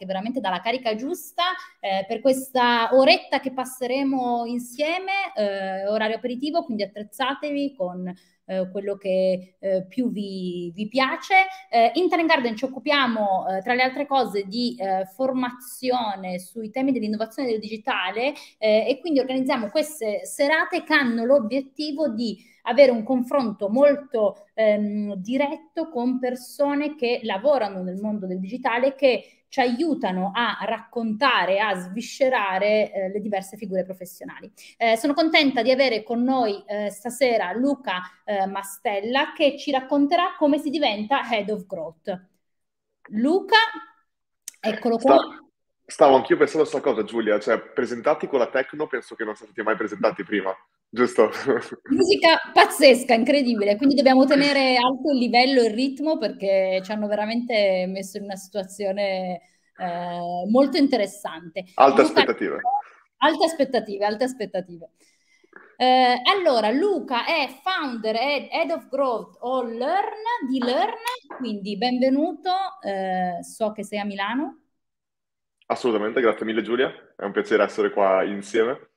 [0.00, 1.42] perché veramente dà la carica giusta
[1.78, 8.10] eh, per questa oretta che passeremo insieme, eh, orario aperitivo, quindi attrezzatevi con
[8.46, 11.34] eh, quello che eh, più vi, vi piace.
[11.68, 16.70] Eh, in Talent Garden ci occupiamo, eh, tra le altre cose, di eh, formazione sui
[16.70, 23.02] temi dell'innovazione del digitale e quindi organizziamo queste serate che hanno l'obiettivo di avere un
[23.02, 30.30] confronto molto ehm, diretto con persone che lavorano nel mondo del digitale che ci aiutano
[30.32, 34.50] a raccontare, a sviscerare eh, le diverse figure professionali.
[34.76, 40.36] Eh, sono contenta di avere con noi eh, stasera Luca eh, Mastella che ci racconterà
[40.38, 42.28] come si diventa Head of Growth.
[43.08, 43.56] Luca,
[44.60, 45.16] eccolo qua.
[45.16, 45.44] Sta,
[45.84, 49.34] stavo anch'io pensando a questa cosa, Giulia, cioè presentati con la Tecno penso che non
[49.34, 50.56] siete mai presentati prima,
[50.90, 51.30] giusto?
[51.88, 57.06] Musica pazzesca, incredibile, quindi dobbiamo tenere alto il livello e il ritmo perché ci hanno
[57.06, 59.40] veramente messo in una situazione
[59.78, 61.64] eh, molto interessante.
[61.74, 62.58] Alte aspettative.
[63.18, 64.90] Alte aspettative, alte aspettative.
[65.76, 70.92] Eh, allora, Luca è founder e head of growth o Learn di Learn,
[71.38, 72.50] quindi benvenuto,
[72.82, 74.60] eh, so che sei a Milano.
[75.66, 78.89] Assolutamente, grazie mille Giulia, è un piacere essere qua insieme.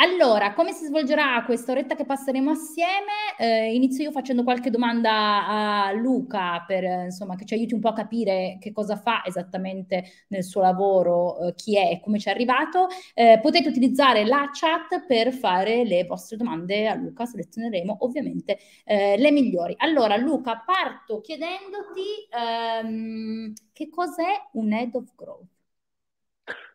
[0.00, 3.34] Allora, come si svolgerà questa oretta che passeremo assieme?
[3.36, 7.88] Eh, inizio io facendo qualche domanda a Luca per insomma che ci aiuti un po'
[7.88, 12.28] a capire che cosa fa esattamente nel suo lavoro, eh, chi è e come ci
[12.28, 12.86] è arrivato.
[13.12, 19.16] Eh, potete utilizzare la chat per fare le vostre domande a Luca, selezioneremo ovviamente eh,
[19.18, 19.74] le migliori.
[19.78, 25.57] Allora, Luca, parto chiedendoti ehm, che cos'è un head of growth.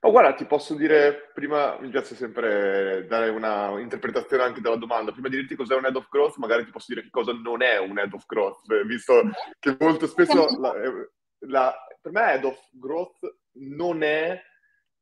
[0.02, 5.12] Oh, guarda, ti posso dire, prima mi piace sempre dare una interpretazione anche della domanda.
[5.12, 7.62] Prima di dirti cos'è un head of growth, magari ti posso dire che cosa non
[7.62, 9.22] è un head of growth, eh, visto
[9.60, 11.10] che molto spesso la, eh,
[11.48, 13.20] la, per me head of growth
[13.54, 14.42] non è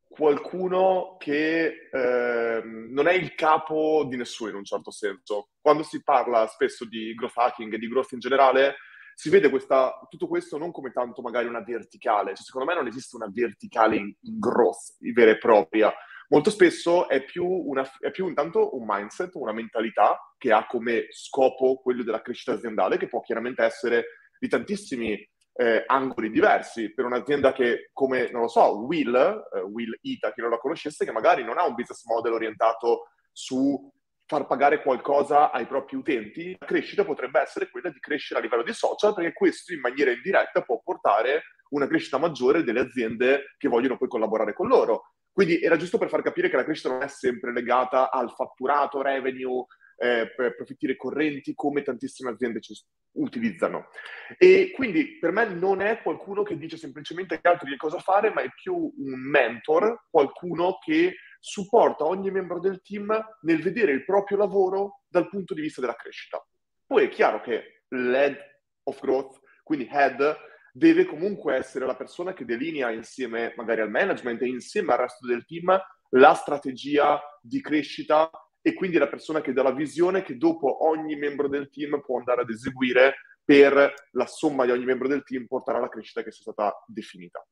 [0.08, 5.50] qualcuno che eh, non è il capo di nessuno in un certo senso.
[5.62, 8.76] Quando si parla spesso di growth hacking e di growth in generale,
[9.22, 12.88] si vede questa, tutto questo non come tanto magari una verticale, cioè, secondo me non
[12.88, 15.94] esiste una verticale in, in growth vera e propria.
[16.30, 21.06] Molto spesso è più, una, è più intanto un mindset, una mentalità che ha come
[21.12, 24.06] scopo quello della crescita aziendale, che può chiaramente essere
[24.40, 25.12] di tantissimi
[25.54, 30.42] eh, angoli diversi per un'azienda che, come, non lo so, Will, eh, Will Ita, chi
[30.42, 33.88] non la conoscesse, che magari non ha un business model orientato su
[34.32, 38.64] far pagare qualcosa ai propri utenti, la crescita potrebbe essere quella di crescere a livello
[38.64, 43.68] di social, perché questo in maniera indiretta può portare una crescita maggiore delle aziende che
[43.68, 45.16] vogliono poi collaborare con loro.
[45.34, 49.02] Quindi era giusto per far capire che la crescita non è sempre legata al fatturato,
[49.02, 49.66] revenue,
[49.98, 52.74] eh, profitti ricorrenti, come tantissime aziende ci
[53.18, 53.90] utilizzano.
[54.38, 58.32] E quindi per me non è qualcuno che dice semplicemente agli altri che cosa fare,
[58.32, 63.12] ma è più un mentor, qualcuno che supporta ogni membro del team
[63.42, 66.42] nel vedere il proprio lavoro dal punto di vista della crescita.
[66.86, 68.38] Poi è chiaro che l'head
[68.84, 70.38] of growth, quindi head,
[70.72, 75.28] deve comunque essere la persona che delinea insieme magari al management e insieme al resto
[75.28, 75.78] del team
[76.12, 78.30] la strategia di crescita
[78.62, 82.20] e quindi la persona che dà la visione che dopo ogni membro del team può
[82.20, 86.32] andare ad eseguire per la somma di ogni membro del team portare alla crescita che
[86.32, 87.46] sia stata definita.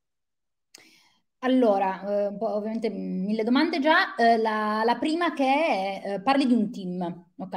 [1.41, 4.15] Allora, eh, ovviamente mille domande già.
[4.15, 7.53] Eh, la, la, prima che è, eh, parli di un team, ok?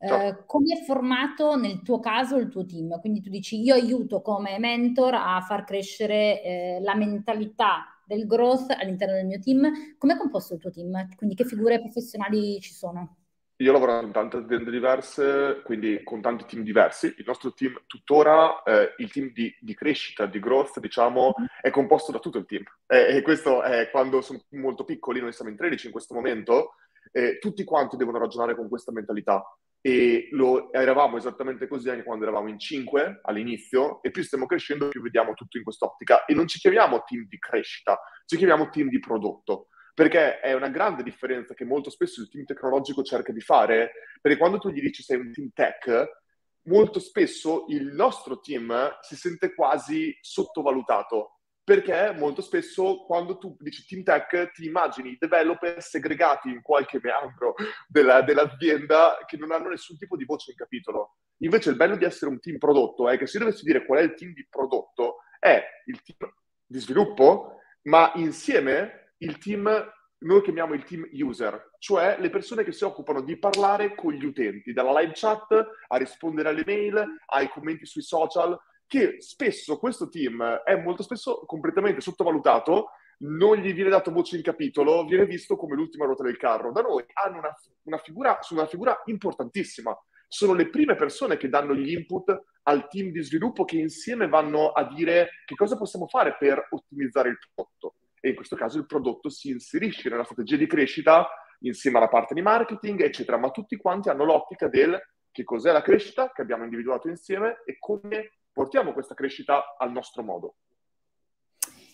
[0.00, 2.98] Eh, come è formato nel tuo caso il tuo team?
[3.00, 8.70] Quindi tu dici io aiuto come mentor a far crescere eh, la mentalità del growth
[8.70, 9.70] all'interno del mio team.
[9.98, 11.14] Come è composto il tuo team?
[11.16, 13.17] Quindi che figure professionali ci sono?
[13.60, 17.12] Io ho lavorato in tante aziende diverse, quindi con tanti team diversi.
[17.18, 21.48] Il nostro team tuttora, eh, il team di, di, crescita, di growth, diciamo, mm-hmm.
[21.60, 22.62] è composto da tutto il team.
[22.86, 26.74] Eh, e questo è quando sono molto piccoli, noi siamo in 13 in questo momento,
[27.10, 29.42] eh, tutti quanti devono ragionare con questa mentalità.
[29.80, 34.86] E lo eravamo esattamente così anche quando eravamo in 5 all'inizio, e più stiamo crescendo,
[34.86, 36.26] più vediamo tutto in quest'ottica.
[36.26, 39.66] E non ci chiamiamo team di crescita, ci chiamiamo team di prodotto
[39.98, 43.90] perché è una grande differenza che molto spesso il team tecnologico cerca di fare,
[44.20, 46.20] perché quando tu gli dici sei un team tech,
[46.68, 53.84] molto spesso il nostro team si sente quasi sottovalutato, perché molto spesso quando tu dici
[53.86, 57.54] team tech ti immagini developer segregati in qualche meandro
[57.88, 61.16] della, dell'azienda che non hanno nessun tipo di voce in capitolo.
[61.38, 63.98] Invece il bello di essere un team prodotto è che se io dovessi dire qual
[63.98, 66.32] è il team di prodotto, è il team
[66.64, 72.72] di sviluppo, ma insieme il team noi chiamiamo il team user, cioè le persone che
[72.72, 75.52] si occupano di parlare con gli utenti, dalla live chat
[75.86, 81.44] a rispondere alle mail, ai commenti sui social, che spesso questo team è molto spesso
[81.46, 86.36] completamente sottovalutato, non gli viene dato voce in capitolo, viene visto come l'ultima ruota del
[86.36, 86.72] carro.
[86.72, 91.48] Da noi hanno una, una figura, sono una figura importantissima, sono le prime persone che
[91.48, 96.06] danno gli input al team di sviluppo che insieme vanno a dire che cosa possiamo
[96.06, 100.56] fare per ottimizzare il prodotto e in questo caso il prodotto si inserisce nella strategia
[100.56, 101.28] di crescita
[101.60, 104.98] insieme alla parte di marketing, eccetera, ma tutti quanti hanno l'ottica del
[105.30, 110.22] che cos'è la crescita che abbiamo individuato insieme e come portiamo questa crescita al nostro
[110.22, 110.56] modo.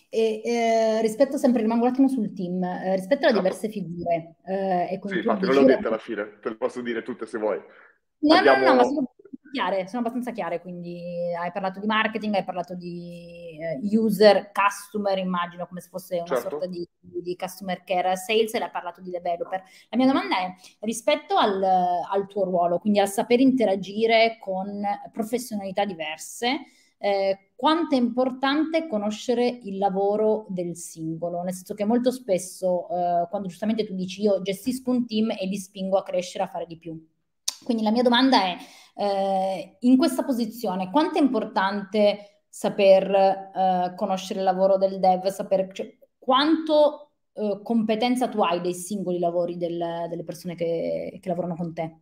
[0.09, 3.41] E eh, rispetto sempre, rimango un attimo sul team, eh, rispetto alle certo.
[3.41, 4.35] diverse figure.
[4.45, 7.37] Eh, e sì, infatti non l'ho detta alla fine, te le posso dire tutte se
[7.37, 7.61] vuoi.
[8.19, 8.63] No, Abbiamo...
[8.63, 9.14] no, no, ma sono
[9.55, 11.01] chiare, sono abbastanza chiare, quindi
[11.39, 16.25] hai parlato di marketing, hai parlato di uh, user, customer, immagino come se fosse una
[16.25, 16.49] certo.
[16.49, 19.63] sorta di, di, customer care sales e hai parlato di developer.
[19.89, 24.81] La mia domanda è, rispetto al, al tuo ruolo, quindi al saper interagire con
[25.13, 26.59] professionalità diverse,
[26.97, 33.27] eh, quanto è importante conoscere il lavoro del singolo, nel senso che molto spesso eh,
[33.29, 36.65] quando giustamente tu dici io gestisco un team e li spingo a crescere, a fare
[36.65, 37.01] di più.
[37.63, 38.57] Quindi la mia domanda è,
[38.95, 45.69] eh, in questa posizione, quanto è importante saper eh, conoscere il lavoro del dev, sapere
[45.73, 51.55] cioè, quanto eh, competenza tu hai dei singoli lavori del, delle persone che, che lavorano
[51.55, 51.99] con te?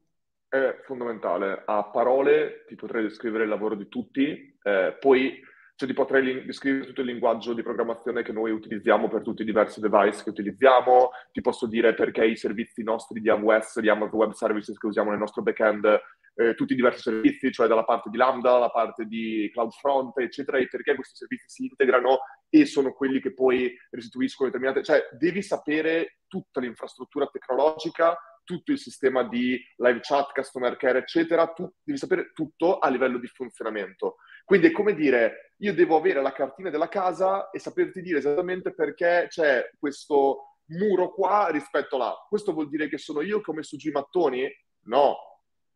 [0.48, 1.64] È fondamentale.
[1.66, 5.42] A parole ti potrei descrivere il lavoro di tutti, eh, poi
[5.76, 9.46] cioè ti potrei descrivere tutto il linguaggio di programmazione che noi utilizziamo per tutti i
[9.46, 14.20] diversi device che utilizziamo, ti posso dire perché i servizi nostri di AWS, di Amazon
[14.20, 16.00] Web Services che usiamo nel nostro backend,
[16.36, 20.58] eh, tutti i diversi servizi, cioè dalla parte di Lambda, dalla parte di CloudFront, eccetera,
[20.58, 22.20] e perché questi servizi si integrano
[22.50, 24.84] e sono quelli che poi restituiscono determinate...
[24.84, 31.48] Cioè devi sapere tutta l'infrastruttura tecnologica tutto il sistema di live chat, customer care, eccetera,
[31.48, 34.18] tu devi sapere tutto a livello di funzionamento.
[34.44, 38.74] Quindi è come dire, io devo avere la cartina della casa e saperti dire esattamente
[38.74, 42.14] perché c'è questo muro qua rispetto là.
[42.28, 44.50] Questo vuol dire che sono io che ho messo giù i mattoni?
[44.86, 45.33] No,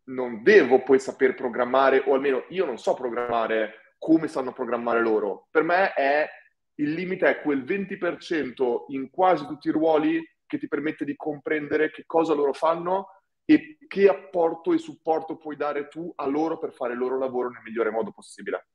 [0.07, 5.47] non devo poi saper programmare, o almeno io non so programmare come sanno programmare loro.
[5.49, 6.27] Per me è
[6.75, 11.91] il limite è quel 20% in quasi tutti i ruoli che ti permette di comprendere
[11.91, 13.07] che cosa loro fanno
[13.43, 17.49] e che apporto e supporto puoi dare tu a loro per fare il loro lavoro
[17.49, 18.67] nel migliore modo possibile.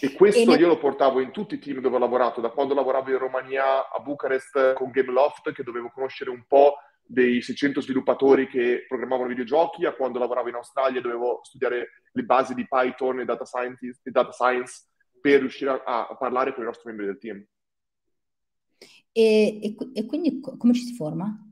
[0.00, 2.72] E questo e io lo portavo in tutti i team dove ho lavorato, da quando
[2.72, 8.48] lavoravo in Romania a Bucarest con Gameloft, che dovevo conoscere un po' dei 600 sviluppatori
[8.48, 13.24] che programmavano videogiochi, a quando lavoravo in Australia dovevo studiare le basi di Python e
[13.24, 13.44] data,
[14.02, 14.86] e data science
[15.20, 17.44] per riuscire a, a, parlare con i nostri membri del team.
[19.12, 21.51] E, e, e quindi come ci si forma?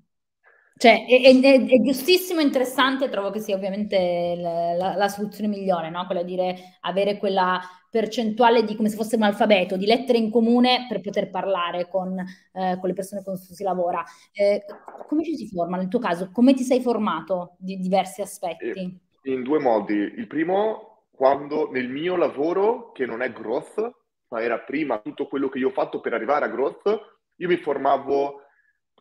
[0.81, 5.91] Cioè, è, è, è, giustissimo interessante, trovo che sia ovviamente la, la, la soluzione migliore,
[5.91, 6.07] no?
[6.07, 7.61] Quella di dire, avere quella
[7.91, 12.19] percentuale di come se fosse un alfabeto, di lettere in comune per poter parlare con,
[12.19, 14.03] eh, con le persone con cui si lavora.
[14.33, 14.65] Eh,
[15.07, 16.31] come ci si forma nel tuo caso?
[16.33, 18.99] Come ti sei formato di diversi aspetti?
[19.25, 19.93] In due modi.
[19.93, 23.97] Il primo, quando nel mio lavoro, che non è growth,
[24.29, 27.57] ma era prima tutto quello che io ho fatto per arrivare a growth, io mi
[27.57, 28.40] formavo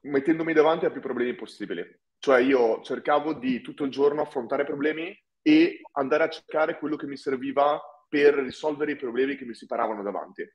[0.04, 1.86] mettendomi davanti a più problemi possibili.
[2.18, 7.08] Cioè io cercavo di tutto il giorno affrontare problemi e andare a cercare quello che
[7.08, 10.48] mi serviva per risolvere i problemi che mi si paravano davanti.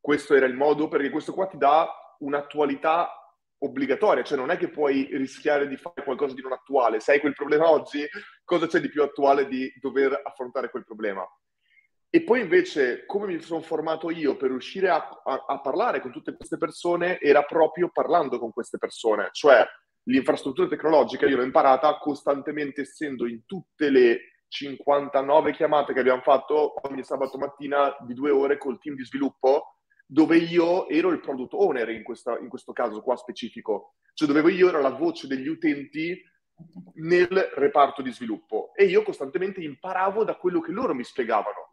[0.00, 1.88] Questo era il modo, perché questo qua ti dà
[2.20, 3.10] un'attualità
[3.58, 7.00] obbligatoria, cioè non è che puoi rischiare di fare qualcosa di non attuale.
[7.00, 8.06] Se hai quel problema oggi,
[8.44, 11.26] cosa c'è di più attuale di dover affrontare quel problema?
[12.12, 16.10] E poi invece, come mi sono formato io per riuscire a, a, a, parlare con
[16.10, 19.28] tutte queste persone, era proprio parlando con queste persone.
[19.30, 19.64] Cioè,
[20.08, 26.74] l'infrastruttura tecnologica io l'ho imparata costantemente essendo in tutte le 59 chiamate che abbiamo fatto
[26.88, 31.52] ogni sabato mattina di due ore col team di sviluppo, dove io ero il product
[31.52, 33.94] owner in, questa, in questo caso qua specifico.
[34.14, 36.20] Cioè, dove io ero la voce degli utenti
[36.94, 41.69] nel reparto di sviluppo e io costantemente imparavo da quello che loro mi spiegavano.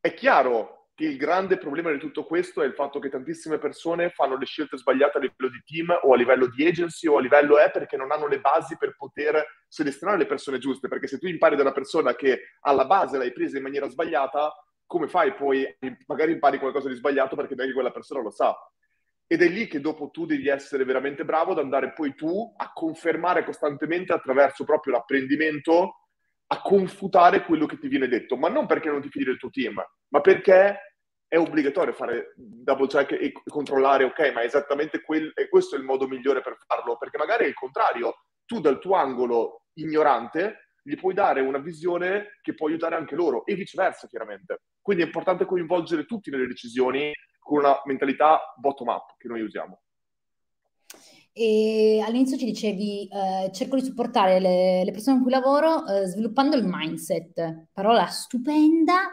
[0.00, 4.10] È chiaro che il grande problema di tutto questo è il fatto che tantissime persone
[4.10, 7.20] fanno le scelte sbagliate a livello di team o a livello di agency o a
[7.20, 10.88] livello è perché non hanno le basi per poter selezionare le persone giuste.
[10.88, 14.52] Perché se tu impari da una persona che alla base l'hai presa in maniera sbagliata,
[14.86, 15.66] come fai poi?
[16.06, 18.56] Magari impari qualcosa di sbagliato perché neanche quella persona lo sa.
[19.26, 22.72] Ed è lì che dopo tu devi essere veramente bravo ad andare poi tu a
[22.72, 25.97] confermare costantemente attraverso proprio l'apprendimento
[26.50, 29.50] a confutare quello che ti viene detto, ma non perché non ti fidi del tuo
[29.50, 30.96] team, ma perché
[31.28, 35.84] è obbligatorio fare double check e controllare, ok, ma esattamente quel, e questo è il
[35.84, 38.14] modo migliore per farlo, perché magari è il contrario,
[38.46, 43.44] tu dal tuo angolo ignorante gli puoi dare una visione che può aiutare anche loro
[43.44, 44.62] e viceversa, chiaramente.
[44.80, 49.82] Quindi è importante coinvolgere tutti nelle decisioni con una mentalità bottom-up che noi usiamo.
[51.40, 56.04] E all'inizio ci dicevi, eh, cerco di supportare le, le, persone con cui lavoro eh,
[56.06, 57.68] sviluppando il mindset.
[57.72, 59.12] Parola stupenda,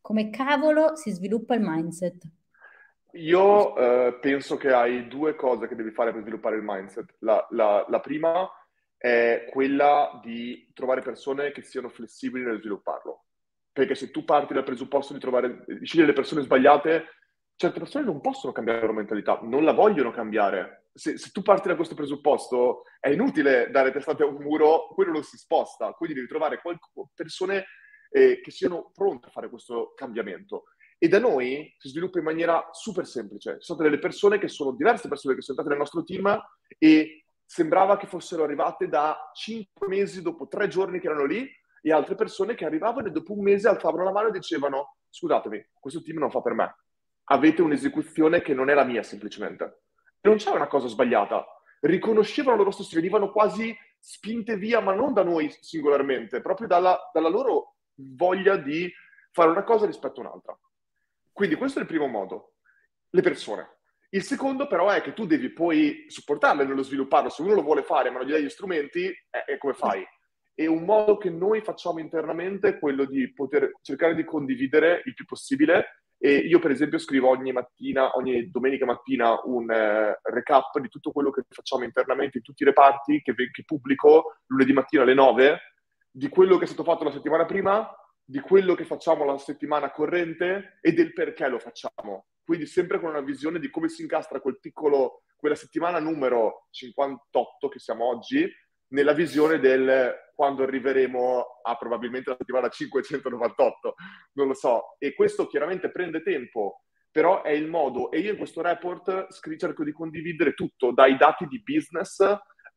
[0.00, 2.28] come cavolo si sviluppa il mindset?
[3.12, 7.14] Io eh, penso che hai due cose che devi fare per sviluppare il mindset.
[7.20, 8.50] La, la, la prima
[8.96, 13.26] è quella di trovare persone che siano flessibili nel svilupparlo.
[13.72, 17.04] Perché se tu parti dal presupposto di trovare, di scegliere le persone sbagliate,
[17.54, 20.79] certe persone non possono cambiare la loro mentalità, non la vogliono cambiare.
[20.92, 25.12] Se, se, tu parti da questo presupposto, è inutile dare testate a un muro, quello
[25.12, 25.92] non si sposta.
[25.92, 26.60] Quindi devi trovare
[27.14, 27.66] persone
[28.10, 30.64] eh, che siano pronte a fare questo cambiamento.
[30.98, 33.54] E da noi si sviluppa in maniera super semplice.
[33.54, 36.38] Ci sono delle persone che sono diverse persone che sono entrate nel nostro team
[36.78, 41.48] e sembrava che fossero arrivate da cinque mesi dopo tre giorni che erano lì
[41.82, 45.70] e altre persone che arrivavano e dopo un mese alzavano la mano e dicevano scusatemi,
[45.72, 46.76] questo team non fa per me.
[47.24, 49.82] Avete un'esecuzione che non è la mia semplicemente.
[50.22, 51.46] Non c'era una cosa sbagliata.
[51.80, 57.28] Riconoscevano loro stessi, venivano quasi spinte via, ma non da noi singolarmente, proprio dalla, dalla
[57.28, 58.90] loro voglia di
[59.30, 60.58] fare una cosa rispetto a un'altra.
[61.32, 62.54] Quindi questo è il primo modo,
[63.10, 63.78] le persone.
[64.10, 67.28] Il secondo però è che tu devi poi supportarle nello svilupparlo.
[67.30, 70.04] Se uno lo vuole fare ma non gli dai gli strumenti, eh, come fai?
[70.52, 75.14] E un modo che noi facciamo internamente è quello di poter cercare di condividere il
[75.14, 75.99] più possibile.
[76.22, 81.12] E io, per esempio, scrivo ogni mattina, ogni domenica mattina, un eh, recap di tutto
[81.12, 85.58] quello che facciamo internamente in tutti i reparti, che, che pubblico lunedì mattina alle 9,
[86.10, 87.90] di quello che è stato fatto la settimana prima,
[88.22, 92.26] di quello che facciamo la settimana corrente e del perché lo facciamo.
[92.44, 97.68] Quindi sempre con una visione di come si incastra quel piccolo, quella settimana numero 58
[97.68, 98.46] che siamo oggi,
[98.90, 103.94] nella visione del quando arriveremo a probabilmente la settimana 598,
[104.32, 104.96] non lo so.
[104.98, 108.10] E questo chiaramente prende tempo, però è il modo.
[108.10, 109.26] E io in questo report
[109.58, 112.24] cerco di condividere tutto, dai dati di business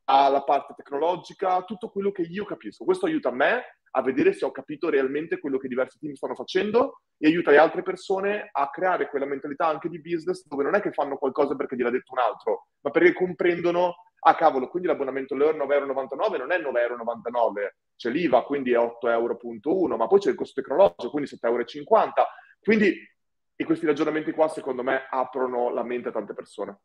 [0.05, 2.83] alla parte tecnologica, tutto quello che io capisco.
[2.83, 3.63] Questo aiuta me
[3.95, 7.59] a vedere se ho capito realmente quello che diversi team stanno facendo e aiuta le
[7.59, 11.55] altre persone a creare quella mentalità anche di business dove non è che fanno qualcosa
[11.55, 13.93] perché gliel'ha detto un altro, ma perché comprendono,
[14.23, 18.77] ah cavolo, quindi l'abbonamento Learn 9,99 euro non è 9,99 euro, c'è l'IVA, quindi è
[18.77, 21.65] 8,1 euro, ma poi c'è il costo tecnologico, quindi 7,50 euro.
[22.61, 22.95] Quindi,
[23.55, 26.79] e questi ragionamenti qua secondo me aprono la mente a tante persone.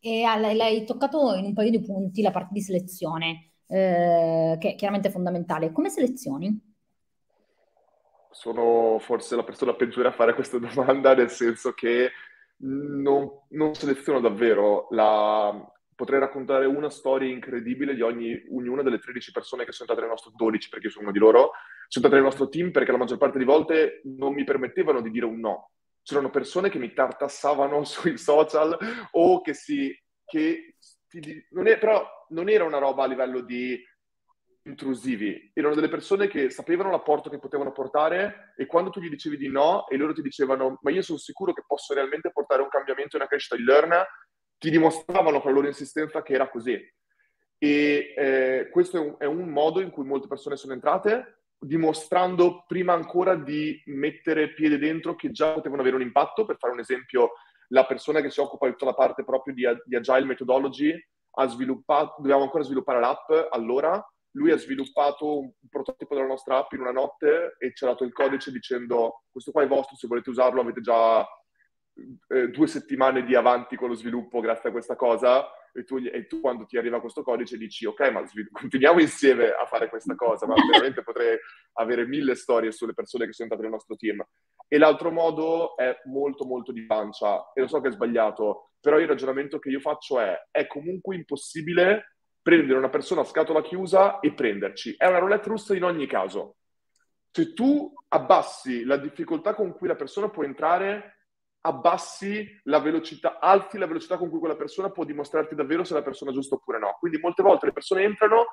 [0.00, 4.74] E l'hai toccato in un paio di punti la parte di selezione eh, che è
[4.74, 5.72] chiaramente fondamentale.
[5.72, 6.66] Come selezioni?
[8.30, 12.10] Sono forse la persona peggiore a fare questa domanda, nel senso che
[12.58, 14.88] non, non seleziono davvero.
[14.90, 15.72] La...
[15.98, 20.10] Potrei raccontare una storia incredibile di ogni, ognuna delle 13 persone che sono entrate nel
[20.10, 21.50] nostro 12, perché io sono uno di loro,
[21.88, 25.10] sono entrate nel nostro team perché la maggior parte di volte non mi permettevano di
[25.10, 25.72] dire un no.
[26.04, 28.78] C'erano persone che mi tartassavano sui social
[29.10, 29.92] o che si
[30.24, 30.76] che
[31.50, 33.76] non è, però non era una roba a livello di
[34.62, 39.36] intrusivi, erano delle persone che sapevano l'apporto che potevano portare e quando tu gli dicevi
[39.36, 42.68] di no e loro ti dicevano ma io sono sicuro che posso realmente portare un
[42.68, 44.04] cambiamento e una crescita di learn,
[44.58, 46.78] ti dimostravano con la loro insistenza che era così.
[47.58, 52.64] E eh, questo è un, è un modo in cui molte persone sono entrate, dimostrando
[52.66, 56.44] prima ancora di mettere piede dentro che già potevano avere un impatto.
[56.44, 57.32] Per fare un esempio,
[57.68, 60.94] la persona che si occupa di tutta la parte proprio di, di Agile Methodology
[61.32, 66.72] ha sviluppato, dovevamo ancora sviluppare l'app allora, lui ha sviluppato un prototipo della nostra app
[66.72, 70.06] in una notte e ci ha dato il codice dicendo questo qua è vostro, se
[70.06, 71.26] volete usarlo avete già
[72.28, 76.26] eh, due settimane di avanti con lo sviluppo grazie a questa cosa e tu, e
[76.26, 80.46] tu, quando ti arriva questo codice dici ok ma continuiamo insieme a fare questa cosa
[80.46, 81.38] ma veramente potrei
[81.74, 84.24] avere mille storie sulle persone che sono entrate nel nostro team.
[84.66, 88.98] E l'altro modo è molto molto di pancia e lo so che è sbagliato però
[88.98, 94.20] il ragionamento che io faccio è è comunque impossibile prendere una persona a scatola chiusa
[94.20, 94.94] e prenderci.
[94.96, 96.56] È una roulette russa in ogni caso.
[97.30, 101.17] Se tu abbassi la difficoltà con cui la persona può entrare
[101.62, 105.96] abbassi la velocità, alzi la velocità con cui quella persona può dimostrarti davvero se è
[105.96, 106.96] la persona giusta oppure no.
[106.98, 108.46] Quindi molte volte le persone entrano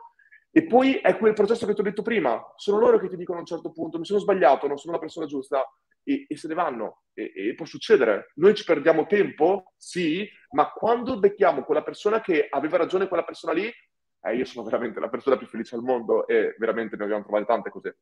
[0.51, 3.37] e poi è quel processo che ti ho detto prima, sono loro che ti dicono
[3.37, 5.65] a un certo punto mi sono sbagliato, non sono la persona giusta
[6.01, 8.31] e, e se ne vanno e, e, può succedere.
[8.35, 13.53] Noi ci perdiamo tempo, sì, ma quando becchiamo quella persona che aveva ragione quella persona
[13.53, 17.23] lì, eh, io sono veramente la persona più felice al mondo e veramente ne abbiamo
[17.23, 17.93] trovate tante così.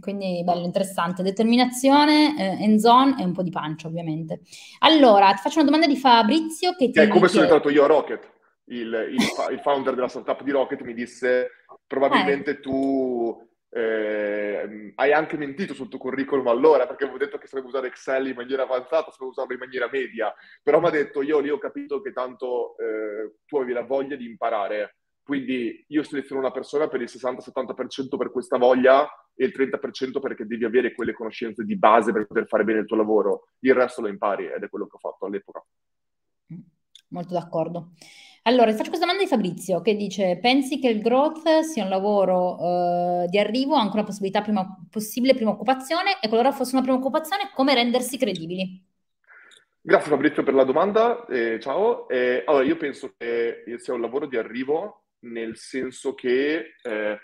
[0.00, 1.22] Quindi bello, interessante.
[1.22, 4.40] Determinazione, eh, end zone e un po' di pancia, ovviamente.
[4.80, 6.98] Allora, ti faccio una domanda di Fabrizio che ti...
[6.98, 8.30] È come sono entrato io a Rocket.
[8.66, 11.48] Il, il, il, founder della startup di Rocket mi disse
[11.84, 12.60] probabilmente eh.
[12.60, 13.36] tu
[13.74, 18.28] eh, hai anche mentito sul tuo curriculum allora perché avevo detto che sapevo usare Excel
[18.28, 20.32] in maniera avanzata, sapevo usarlo in maniera media,
[20.62, 24.14] però mi ha detto io lì ho capito che tanto eh, tu avevi la voglia
[24.14, 29.52] di imparare, quindi io seleziono una persona per il 60-70% per questa voglia e il
[29.56, 33.48] 30% perché devi avere quelle conoscenze di base per poter fare bene il tuo lavoro.
[33.60, 35.64] Il resto lo impari ed è quello che ho fatto all'epoca.
[37.08, 37.92] Molto d'accordo.
[38.44, 42.56] Allora, faccio questa domanda di Fabrizio che dice: Pensi che il growth sia un lavoro
[42.60, 46.18] uh, di arrivo, anche una possibilità prima, possibile prima occupazione?
[46.20, 48.84] E qualora fosse una prima occupazione, come rendersi credibili?
[49.80, 52.08] Grazie Fabrizio per la domanda, eh, ciao.
[52.08, 57.18] Eh, allora, io penso che sia un lavoro di arrivo nel senso che eh,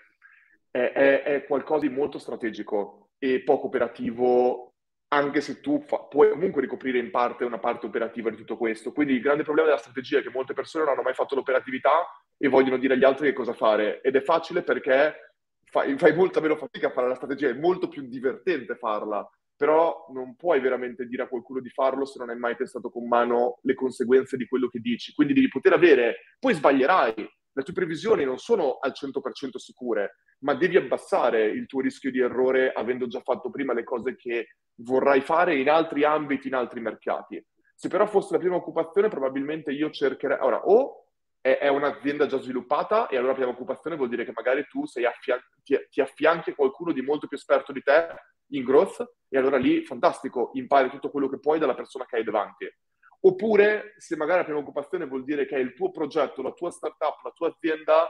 [0.71, 4.75] è, è, è, qualcosa di molto strategico e poco operativo,
[5.09, 8.93] anche se tu fa, puoi comunque ricoprire in parte una parte operativa di tutto questo.
[8.93, 12.07] Quindi il grande problema della strategia è che molte persone non hanno mai fatto l'operatività
[12.37, 14.01] e vogliono dire agli altri che cosa fare.
[14.01, 17.89] Ed è facile perché fai, fai molta meno fatica a fare la strategia, è molto
[17.89, 22.39] più divertente farla però non puoi veramente dire a qualcuno di farlo se non hai
[22.39, 25.13] mai testato con mano le conseguenze di quello che dici.
[25.13, 30.55] Quindi devi poter avere, poi sbaglierai, le tue previsioni non sono al 100% sicure, ma
[30.55, 35.21] devi abbassare il tuo rischio di errore avendo già fatto prima le cose che vorrai
[35.23, 37.45] fare in altri ambiti, in altri mercati.
[37.75, 40.39] Se però fosse la prima occupazione, probabilmente io cercherei...
[40.41, 41.07] Ora, o
[41.41, 45.77] è, un'azienda già sviluppata e allora prima occupazione vuol dire che magari tu affian- ti,
[45.91, 48.09] ti affianchi a qualcuno di molto più esperto di te
[48.51, 52.25] in growth e allora lì, fantastico, impari tutto quello che puoi dalla persona che hai
[52.25, 52.73] davanti.
[53.21, 56.71] Oppure, se magari la prima occupazione vuol dire che è il tuo progetto, la tua
[56.71, 58.09] startup, la tua azienda,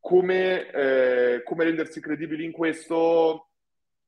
[0.00, 3.50] come, eh, come rendersi credibili in questo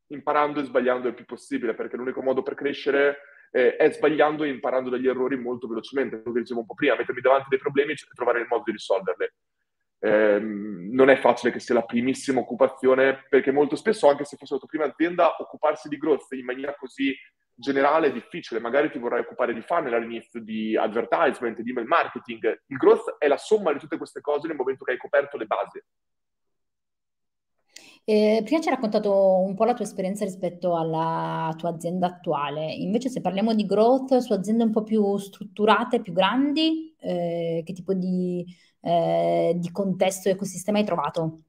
[0.08, 3.18] imparando e sbagliando il più possibile, perché l'unico modo per crescere
[3.52, 7.20] eh, è sbagliando e imparando dagli errori molto velocemente, che dicevo un po' prima, mettermi
[7.20, 9.30] davanti dei problemi e trovare il modo di risolverli.
[10.00, 14.54] Eh, non è facile che sia la primissima occupazione, perché molto spesso, anche se fosse
[14.54, 17.14] la tua prima azienda, occuparsi di growth in maniera così
[17.62, 22.62] generale è difficile, magari ti vorrai occupare di funnel all'inizio, di advertisement, di email marketing.
[22.66, 25.46] Il growth è la somma di tutte queste cose nel momento che hai coperto le
[25.46, 25.80] basi.
[28.04, 32.72] Eh, prima ci hai raccontato un po' la tua esperienza rispetto alla tua azienda attuale,
[32.72, 37.72] invece se parliamo di growth su aziende un po' più strutturate, più grandi, eh, che
[37.72, 38.44] tipo di,
[38.80, 41.42] eh, di contesto e ecosistema hai trovato?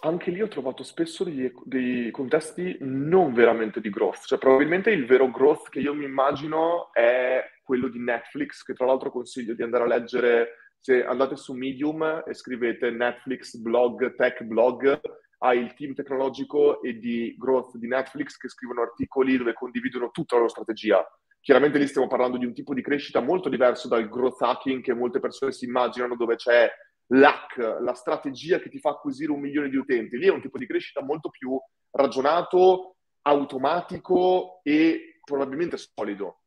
[0.00, 5.06] Anche lì ho trovato spesso degli, dei contesti non veramente di growth, cioè probabilmente il
[5.06, 9.62] vero growth che io mi immagino è quello di Netflix, che tra l'altro consiglio di
[9.62, 15.00] andare a leggere se andate su Medium e scrivete Netflix blog, tech blog,
[15.42, 20.34] hai il team tecnologico e di growth di Netflix che scrivono articoli dove condividono tutta
[20.34, 21.06] la loro strategia.
[21.40, 24.94] Chiaramente lì stiamo parlando di un tipo di crescita molto diverso dal growth hacking che
[24.94, 26.70] molte persone si immaginano dove c'è
[27.12, 30.16] l'hack, la strategia che ti fa acquisire un milione di utenti.
[30.16, 31.58] Lì è un tipo di crescita molto più
[31.90, 36.40] ragionato, automatico e probabilmente solido.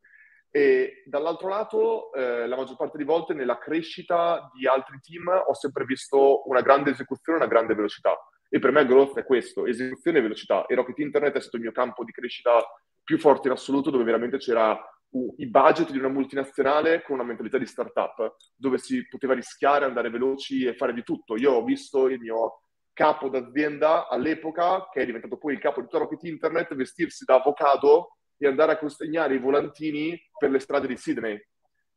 [0.50, 5.54] E dall'altro lato, eh, la maggior parte delle volte nella crescita di altri team ho
[5.56, 8.16] sempre visto una grande esecuzione e una grande velocità.
[8.50, 10.66] E per me growth è questo, esecuzione e velocità.
[10.68, 12.64] E Rocket Internet è stato il mio campo di crescita
[13.04, 14.80] più forte in assoluto, dove veramente c'era
[15.38, 20.10] i budget di una multinazionale con una mentalità di startup, dove si poteva rischiare, andare
[20.10, 21.36] veloci e fare di tutto.
[21.36, 22.62] Io ho visto il mio
[22.94, 27.36] capo d'azienda all'epoca, che è diventato poi il capo di tutta Rocket Internet, vestirsi da
[27.36, 31.40] avvocato e andare a consegnare i volantini per le strade di Sydney.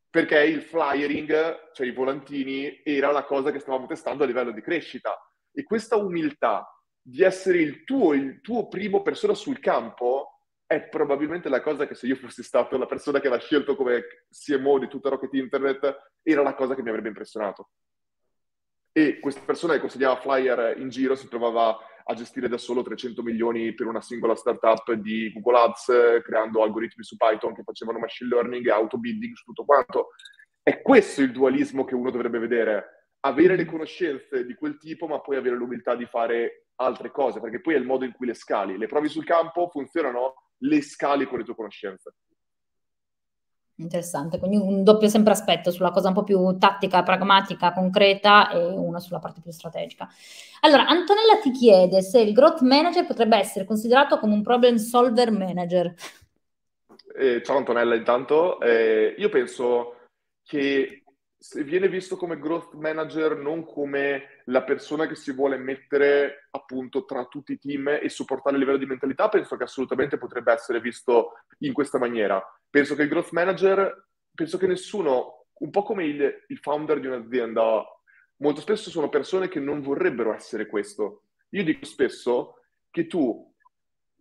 [0.08, 4.62] Perché il flyering, cioè i volantini, era la cosa che stavamo testando a livello di
[4.62, 5.14] crescita.
[5.52, 6.66] E questa umiltà
[7.00, 10.35] di essere il tuo, il tuo primo persona sul campo
[10.66, 14.24] è probabilmente la cosa che se io fossi stato la persona che aveva scelto come
[14.30, 17.70] CMO di tutta Rocket Internet, era la cosa che mi avrebbe impressionato.
[18.90, 23.22] E questa persona che consegnava flyer in giro si trovava a gestire da solo 300
[23.22, 28.30] milioni per una singola startup di Google Ads, creando algoritmi su Python che facevano machine
[28.30, 30.10] learning e auto bidding su tutto quanto.
[30.62, 33.10] È questo il dualismo che uno dovrebbe vedere.
[33.20, 37.60] Avere le conoscenze di quel tipo, ma poi avere l'umiltà di fare altre cose, perché
[37.60, 38.78] poi è il modo in cui le scali.
[38.78, 42.14] Le provi sul campo funzionano le scali con le tue conoscenze.
[43.78, 48.64] Interessante, quindi un doppio sempre aspetto sulla cosa un po' più tattica, pragmatica, concreta e
[48.68, 50.08] una sulla parte più strategica.
[50.60, 55.30] Allora, Antonella ti chiede se il growth manager potrebbe essere considerato come un problem solver
[55.30, 55.94] manager.
[57.18, 59.96] Eh, ciao Antonella, intanto eh, io penso
[60.42, 61.02] che
[61.64, 67.26] viene visto come growth manager non come la persona che si vuole mettere appunto tra
[67.26, 71.42] tutti i team e supportare il livello di mentalità, penso che assolutamente potrebbe essere visto
[71.58, 72.42] in questa maniera.
[72.68, 77.06] Penso che il growth manager, penso che nessuno, un po' come il, il founder di
[77.06, 77.84] un'azienda,
[78.36, 81.22] molto spesso sono persone che non vorrebbero essere questo.
[81.50, 83.54] Io dico spesso che tu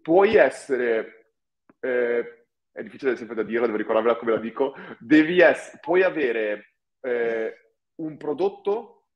[0.02, 1.32] puoi essere...
[1.80, 2.40] Eh,
[2.76, 6.75] è difficile sempre da dirla, devo ricordarmela come la dico, devi essere, puoi avere
[7.06, 7.54] eh,
[7.96, 9.10] un prodotto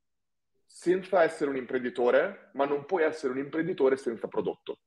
[0.66, 4.78] senza essere un imprenditore, ma non puoi essere un imprenditore senza prodotto.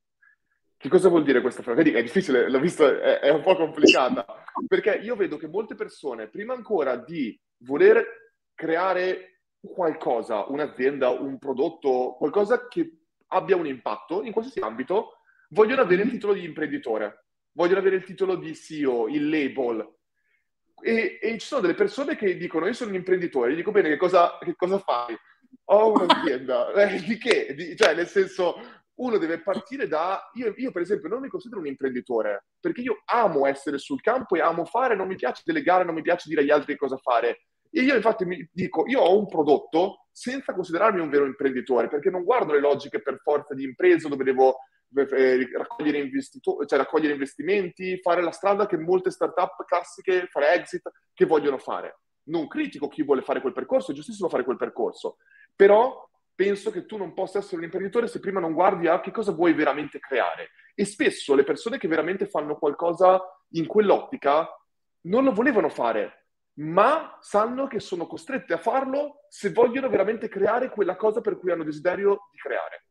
[0.77, 1.83] Che cosa vuol dire questa frase?
[1.83, 4.25] Vedi, è difficile, l'ho visto, è, è un po' complicata,
[4.67, 8.05] perché io vedo che molte persone, prima ancora di voler
[8.53, 16.03] creare qualcosa, un'azienda, un prodotto, qualcosa che abbia un impatto in qualsiasi ambito, vogliono avere
[16.03, 19.89] il titolo di imprenditore, vogliono avere il titolo di CEO, il label,
[20.83, 23.89] e, e, ci sono delle persone che dicono: Io sono un imprenditore, gli dico bene,
[23.89, 25.15] che cosa, che cosa fai?
[25.65, 26.71] Ho un'azienda.
[26.75, 27.53] Eh, di che?
[27.55, 28.55] Di, cioè, nel senso,
[28.95, 30.29] uno deve partire da.
[30.33, 34.35] Io, io, per esempio, non mi considero un imprenditore perché io amo essere sul campo
[34.35, 37.45] e amo fare, non mi piace delegare, non mi piace dire agli altri cosa fare.
[37.69, 42.09] E io, infatti, mi dico: Io ho un prodotto senza considerarmi un vero imprenditore perché
[42.09, 44.57] non guardo le logiche per forza di impresa dove devo
[44.95, 50.89] eh, raccogliere, investito- cioè raccogliere investimenti, fare la strada che molte startup classiche, fare exit,
[51.13, 51.99] che vogliono fare.
[52.25, 55.17] Non critico chi vuole fare quel percorso, è giustissimo fare quel percorso,
[55.55, 59.11] però penso che tu non possa essere un imprenditore se prima non guardi a che
[59.11, 60.49] cosa vuoi veramente creare.
[60.75, 64.47] E spesso le persone che veramente fanno qualcosa in quell'ottica
[65.01, 70.69] non lo volevano fare, ma sanno che sono costrette a farlo se vogliono veramente creare
[70.69, 72.85] quella cosa per cui hanno desiderio di creare.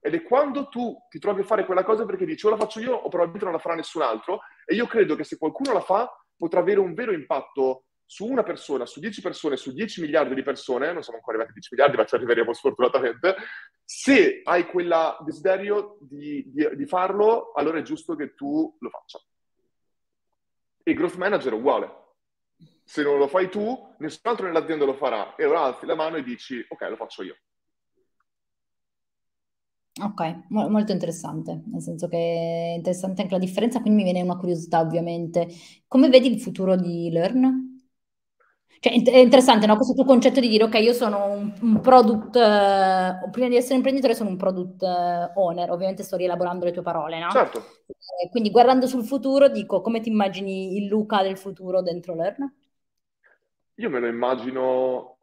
[0.00, 2.80] Ed è quando tu ti trovi a fare quella cosa perché dici o la faccio
[2.80, 4.40] io o probabilmente non la farà nessun altro.
[4.64, 8.42] E io credo che se qualcuno la fa potrà avere un vero impatto su una
[8.42, 11.68] persona, su 10 persone, su 10 miliardi di persone, non siamo ancora arrivati a 10
[11.70, 13.36] miliardi, ma ci arriveremo sfortunatamente,
[13.84, 19.20] se hai quel desiderio di, di, di, farlo, allora è giusto che tu lo faccia.
[20.82, 21.98] E growth manager è uguale.
[22.82, 25.36] Se non lo fai tu, nessun altro nell'azienda lo farà.
[25.36, 27.36] E ora alzi la mano e dici, ok, lo faccio io.
[30.02, 34.22] Ok, mo- molto interessante, nel senso che è interessante anche la differenza, quindi mi viene
[34.22, 35.46] una curiosità ovviamente.
[35.86, 37.68] Come vedi il futuro di Learn?
[38.80, 39.76] Cioè, è interessante, no?
[39.76, 43.74] Questo tuo concetto di dire, ok, io sono un, un product, eh, prima di essere
[43.76, 47.28] imprenditore sono un product eh, owner, ovviamente sto rielaborando le tue parole, no?
[47.32, 47.58] Certo.
[48.22, 52.50] Eh, quindi guardando sul futuro, dico, come ti immagini il Luca del futuro dentro Learn?
[53.84, 55.18] Io me lo immagino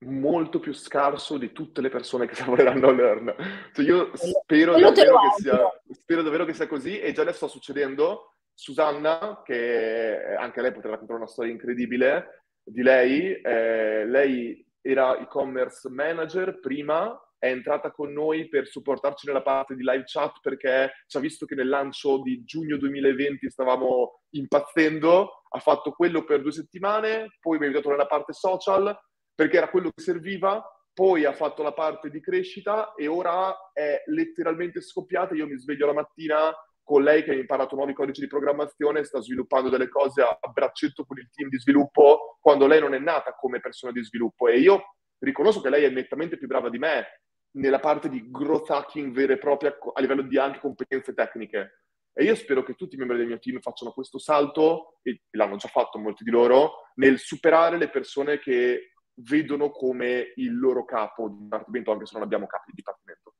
[0.00, 3.34] molto più scarso di tutte le persone che lavoreranno a Learn.
[3.72, 7.48] Cioè io spero davvero, che sia, spero davvero che sia così e già le sta
[7.48, 8.34] succedendo.
[8.54, 15.88] Susanna, che anche lei potrà raccontare una storia incredibile di lei, eh, lei era e-commerce
[15.88, 21.16] manager prima, è entrata con noi per supportarci nella parte di live chat perché ci
[21.16, 26.52] ha visto che nel lancio di giugno 2020 stavamo impazzendo, ha fatto quello per due
[26.52, 28.96] settimane, poi mi ha aiutato nella parte social,
[29.38, 34.02] perché era quello che serviva, poi ha fatto la parte di crescita e ora è
[34.06, 35.36] letteralmente scoppiata.
[35.36, 39.20] Io mi sveglio la mattina con lei che ha imparato nuovi codici di programmazione, sta
[39.20, 43.36] sviluppando delle cose a braccetto con il team di sviluppo, quando lei non è nata
[43.36, 44.48] come persona di sviluppo.
[44.48, 47.20] E io riconosco che lei è nettamente più brava di me
[47.52, 51.84] nella parte di growth hacking vera e propria a livello di anche competenze tecniche.
[52.12, 55.54] E io spero che tutti i membri del mio team facciano questo salto, e l'hanno
[55.54, 61.28] già fatto molti di loro, nel superare le persone che vedono come il loro capo
[61.28, 63.34] di dipartimento, anche se non abbiamo capi di dipartimento.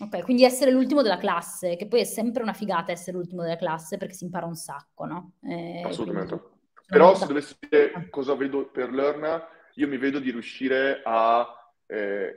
[0.00, 3.56] Ok, quindi essere l'ultimo della classe, che poi è sempre una figata essere l'ultimo della
[3.56, 5.32] classe perché si impara un sacco, no?
[5.42, 6.36] Eh, Assolutamente.
[6.36, 6.58] Quindi...
[6.86, 9.42] Però se dovessi dire cosa vedo per Learn,
[9.74, 11.46] io mi vedo di riuscire a
[11.86, 12.34] eh,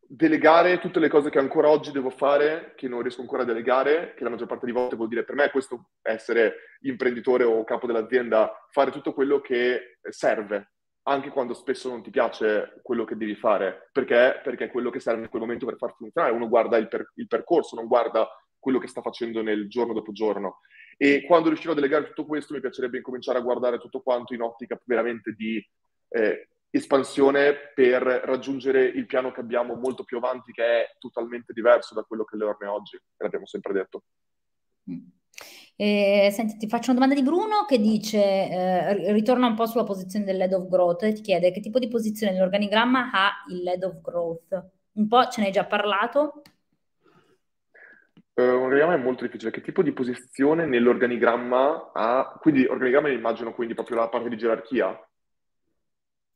[0.00, 4.14] delegare tutte le cose che ancora oggi devo fare, che non riesco ancora a delegare,
[4.16, 7.86] che la maggior parte di volte vuol dire per me questo essere imprenditore o capo
[7.86, 10.70] dell'azienda, fare tutto quello che serve
[11.04, 14.40] anche quando spesso non ti piace quello che devi fare, perché?
[14.42, 16.34] Perché è quello che serve in quel momento per far funzionare.
[16.34, 20.12] Uno guarda il, per- il percorso, non guarda quello che sta facendo nel giorno dopo
[20.12, 20.60] giorno.
[20.96, 24.42] E quando riuscirò a delegare tutto questo, mi piacerebbe incominciare a guardare tutto quanto in
[24.42, 25.66] ottica veramente di
[26.08, 31.94] eh, espansione per raggiungere il piano che abbiamo molto più avanti, che è totalmente diverso
[31.94, 34.02] da quello che Learn è oggi, l'abbiamo sempre detto.
[34.90, 35.19] Mm.
[35.82, 39.84] Eh, senti, ti faccio una domanda di Bruno che dice, eh, ritorna un po' sulla
[39.84, 43.62] posizione del lead of growth e ti chiede che tipo di posizione nell'organigramma ha il
[43.62, 44.62] lead of growth.
[44.92, 46.42] Un po' ce ne hai già parlato?
[48.34, 49.50] Uh, un organigramma è molto difficile.
[49.50, 52.38] Che tipo di posizione nell'organigramma ha?
[52.38, 55.08] Quindi organigramma immagino quindi proprio la parte di gerarchia?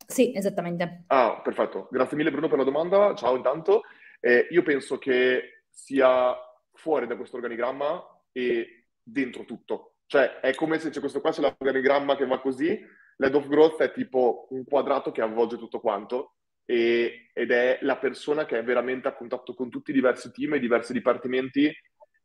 [0.07, 1.03] Sì, esattamente.
[1.05, 1.87] Ah, perfetto.
[1.91, 3.13] Grazie mille Bruno per la domanda.
[3.13, 3.83] Ciao intanto.
[4.19, 6.35] Eh, io penso che sia
[6.73, 8.74] fuori da questo organigramma e
[9.05, 9.97] dentro tutto.
[10.07, 12.79] Cioè, è come se c'è questo qua, c'è l'organigramma che va così,
[13.17, 17.97] l'head of growth è tipo un quadrato che avvolge tutto quanto e, ed è la
[17.97, 21.71] persona che è veramente a contatto con tutti i diversi team e i diversi dipartimenti.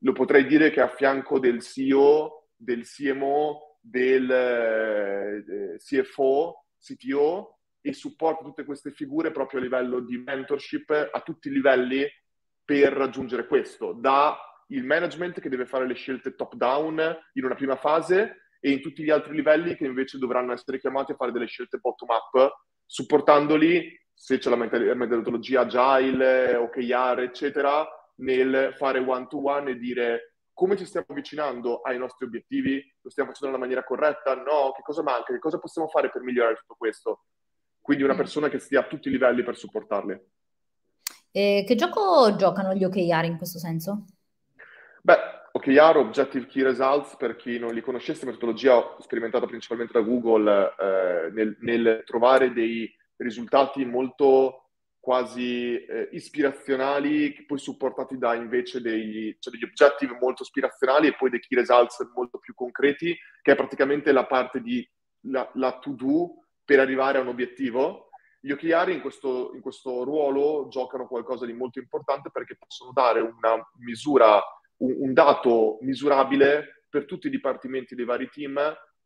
[0.00, 7.58] Lo potrei dire che è a fianco del CEO, del CMO, del eh, CFO, CTO
[7.82, 12.06] e supporta tutte queste figure proprio a livello di mentorship a tutti i livelli
[12.64, 14.38] per raggiungere questo, da
[14.70, 16.98] il management che deve fare le scelte top down
[17.34, 21.12] in una prima fase e in tutti gli altri livelli che invece dovranno essere chiamati
[21.12, 22.52] a fare delle scelte bottom up,
[22.84, 30.34] supportandoli se c'è la metodologia agile, OKR, eccetera, nel fare one to one e dire
[30.52, 34.82] come ci stiamo avvicinando ai nostri obiettivi, lo stiamo facendo nella maniera corretta, no, che
[34.82, 37.22] cosa manca, che cosa possiamo fare per migliorare tutto questo.
[37.80, 38.18] Quindi una mm.
[38.18, 40.20] persona che stia a tutti i livelli per supportarli.
[41.30, 44.04] E che gioco giocano gli OKR in questo senso?
[45.02, 45.18] Beh,
[45.52, 51.30] OKR, Objective Key Results, per chi non li conoscesse, metodologia sperimentata principalmente da Google eh,
[51.32, 54.66] nel, nel, trovare dei risultati molto
[55.00, 61.30] quasi eh, ispirazionali, poi supportati da invece degli, cioè degli objective molto ispirazionali e poi
[61.30, 64.86] dei key results molto più concreti, che è praticamente la parte di
[65.28, 68.10] la, la to-do per arrivare a un obiettivo.
[68.38, 73.20] Gli OKR in questo, in questo ruolo giocano qualcosa di molto importante perché possono dare
[73.20, 74.42] una misura
[74.80, 78.58] un, un dato misurabile per tutti i dipartimenti dei vari team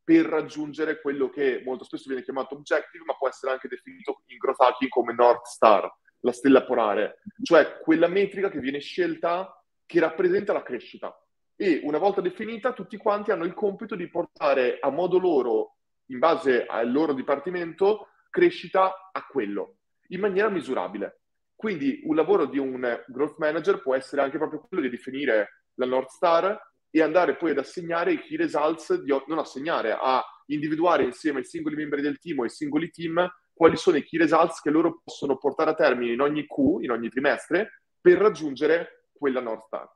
[0.03, 4.37] per raggiungere quello che molto spesso viene chiamato objective, ma può essere anche definito in
[4.37, 10.01] growth hacking come North Star, la stella polare, cioè quella metrica che viene scelta che
[10.01, 11.17] rappresenta la crescita.
[11.57, 16.19] E una volta definita, tutti quanti hanno il compito di portare a modo loro, in
[16.19, 19.77] base al loro dipartimento, crescita a quello,
[20.09, 21.21] in maniera misurabile.
[21.55, 25.87] Quindi un lavoro di un growth manager può essere anche proprio quello di definire la
[25.87, 26.59] North Star
[26.91, 31.45] e andare poi ad assegnare i key results, di, non assegnare, a individuare insieme ai
[31.45, 35.01] singoli membri del team o ai singoli team quali sono i key results che loro
[35.03, 39.91] possono portare a termine in ogni Q, in ogni trimestre, per raggiungere quella North Star.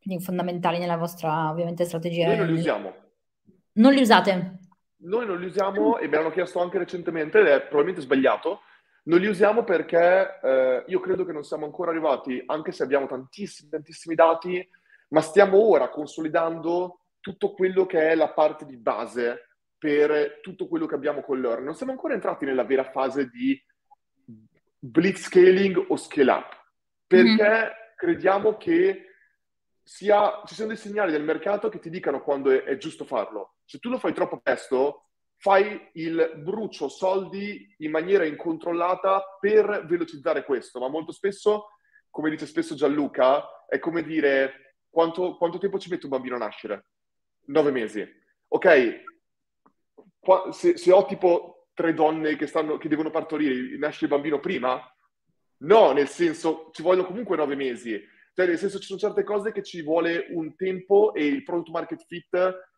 [0.00, 2.26] Quindi fondamentali nella vostra, ovviamente, strategia.
[2.26, 2.94] Noi non li usiamo.
[3.74, 4.58] Non li usate?
[5.04, 8.60] Noi non li usiamo e me l'hanno chiesto anche recentemente ed è probabilmente sbagliato,
[9.04, 13.06] non li usiamo perché eh, io credo che non siamo ancora arrivati, anche se abbiamo
[13.06, 14.68] tantissimi, tantissimi dati,
[15.08, 20.86] ma stiamo ora consolidando tutto quello che è la parte di base per tutto quello
[20.86, 21.64] che abbiamo con Learn.
[21.64, 23.60] Non siamo ancora entrati nella vera fase di
[24.78, 26.56] blitz scaling o scale up,
[27.06, 27.70] perché mm-hmm.
[27.96, 29.06] crediamo che
[29.82, 33.56] sia, ci siano dei segnali del mercato che ti dicano quando è, è giusto farlo.
[33.64, 35.08] Se tu lo fai troppo presto,
[35.42, 41.70] fai il brucio soldi in maniera incontrollata per velocizzare questo, ma molto spesso,
[42.10, 46.38] come dice spesso Gianluca, è come dire quanto, quanto tempo ci mette un bambino a
[46.38, 46.86] nascere?
[47.46, 48.08] Nove mesi.
[48.46, 49.02] Ok,
[50.20, 54.38] Qua, se, se, ho tipo tre donne che, stanno, che devono partorire, nasce il bambino
[54.38, 54.80] prima?
[55.64, 58.00] No, nel senso, ci vogliono comunque nove mesi.
[58.32, 61.70] Cioè, nel senso, ci sono certe cose che ci vuole un tempo e il product
[61.70, 62.70] market fit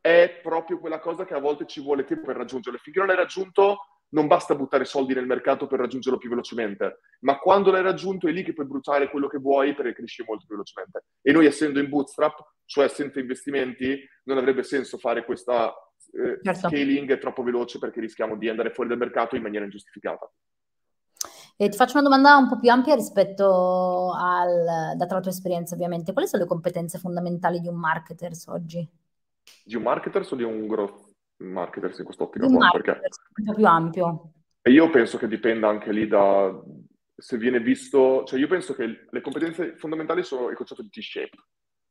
[0.00, 2.78] è proprio quella cosa che a volte ci vuole tempo per raggiungere.
[2.78, 3.78] Finché non l'hai raggiunto,
[4.10, 8.32] non basta buttare soldi nel mercato per raggiungerlo più velocemente, ma quando l'hai raggiunto è
[8.32, 11.04] lì che puoi bruciare quello che vuoi per crescere molto più velocemente.
[11.20, 15.74] E noi essendo in bootstrap, cioè senza investimenti, non avrebbe senso fare questa
[16.12, 16.68] eh, certo.
[16.68, 20.30] scaling troppo veloce perché rischiamo di andare fuori dal mercato in maniera ingiustificata.
[21.60, 25.74] E ti faccio una domanda un po' più ampia rispetto al, data la tua esperienza
[25.74, 26.12] ovviamente.
[26.12, 28.88] Quali sono le competenze fondamentali di un marketer oggi?
[29.64, 32.46] Di un marketer o di un growth marketer in quest'ottica?
[32.46, 34.32] Di un un po' più ampio.
[34.62, 36.52] E io penso che dipenda anche lì da
[37.20, 41.36] se viene visto, cioè io penso che le competenze fondamentali sono il concetto di T-shape,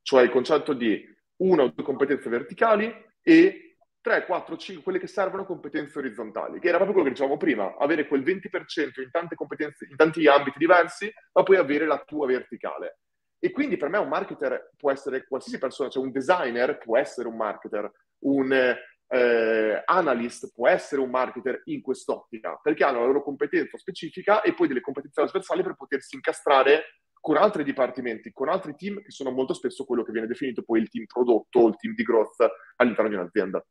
[0.01, 1.03] cioè il concetto di
[1.37, 6.69] una o due competenze verticali e 3, 4, 5, quelle che servono competenze orizzontali, che
[6.69, 10.57] era proprio quello che dicevamo prima, avere quel 20% in tante competenze, in tanti ambiti
[10.57, 12.99] diversi, ma poi avere la tua verticale.
[13.39, 17.27] E quindi per me un marketer può essere qualsiasi persona, cioè un designer può essere
[17.27, 18.75] un marketer, un
[19.09, 24.53] eh, analyst può essere un marketer in quest'ottica, perché hanno la loro competenza specifica e
[24.53, 29.31] poi delle competenze trasversali per potersi incastrare con altri dipartimenti, con altri team che sono
[29.31, 32.45] molto spesso quello che viene definito poi il team prodotto o il team di growth
[32.77, 33.65] all'interno di un'azienda.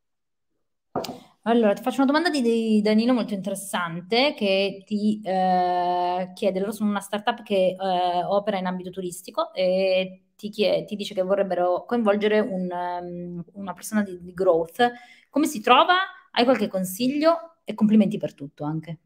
[1.48, 6.90] Allora, ti faccio una domanda di, Danilo molto interessante che ti eh, chiede, loro sono
[6.90, 11.85] una startup che eh, opera in ambito turistico e ti, chiede, ti dice che vorrebbero
[11.85, 14.90] coinvolgere un, um, una persona di, di, growth.
[15.30, 15.94] Come si trova
[16.32, 17.59] Hai qualche consiglio?
[17.62, 18.98] E complimenti per tutto anche.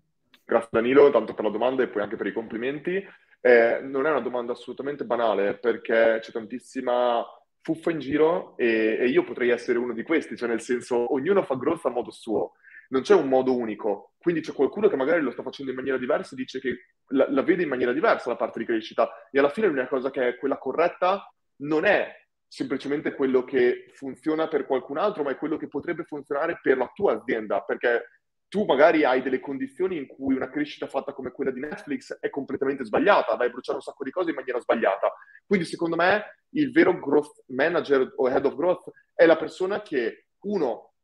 [0.42, 3.04] Grazie Danilo, tanto per la domanda e poi anche per i complimenti.
[3.42, 7.22] Eh, non è una domanda assolutamente banale perché c'è tantissima
[7.62, 11.42] fuffa in giro e, e, io potrei essere uno di questi, cioè nel senso ognuno
[11.42, 12.52] fa growth a modo suo,
[12.88, 15.98] non c'è un modo unico, quindi c'è qualcuno che magari lo sta facendo in maniera
[15.98, 19.28] diversa e dice che la, la vede in maniera diversa la parte di crescita.
[19.30, 22.12] E alla fine l'unica cosa che è quella corretta non è
[22.48, 26.90] semplicemente quello che funziona per qualcun altro, ma è quello che potrebbe funzionare per la
[26.92, 28.19] tua azienda, perché
[28.50, 32.30] tu magari hai delle condizioni in cui una crescita fatta come quella di Netflix è
[32.30, 35.14] completamente sbagliata, vai a bruciare un sacco di cose in maniera sbagliata.
[35.46, 40.26] Quindi secondo me il vero growth manager o head of growth è la persona che,
[40.40, 40.94] uno,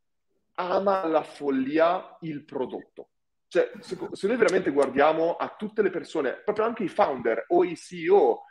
[0.54, 3.10] ama alla follia il prodotto.
[3.46, 7.62] Cioè, se, se noi veramente guardiamo a tutte le persone, proprio anche i founder o
[7.62, 8.42] i CEO,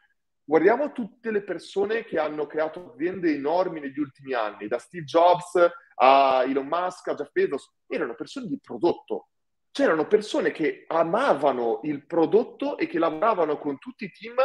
[0.41, 5.59] guardiamo tutte le persone che hanno creato aziende enormi negli ultimi anni, da Steve Jobs
[5.95, 9.29] a Elon Musk, a Jeff Bezos, erano persone di prodotto.
[9.71, 14.35] C'erano persone che amavano il prodotto e che lavoravano con tutti i team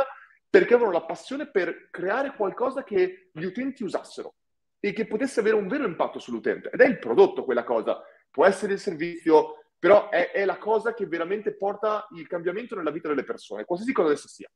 [0.48, 4.34] perché avevano la passione per creare qualcosa che gli utenti usassero
[4.80, 6.70] e che potesse avere un vero impatto sull'utente.
[6.70, 8.02] Ed è il prodotto quella cosa.
[8.28, 12.90] Può essere il servizio, però è, è la cosa che veramente porta il cambiamento nella
[12.90, 14.48] vita delle persone, qualsiasi cosa essa sia.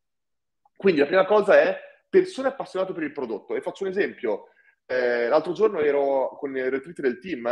[0.77, 1.79] Quindi la prima cosa è
[2.09, 3.55] persone appassionate per il prodotto.
[3.55, 4.49] E faccio un esempio.
[4.87, 7.47] Eh, l'altro giorno ero con il retreat del team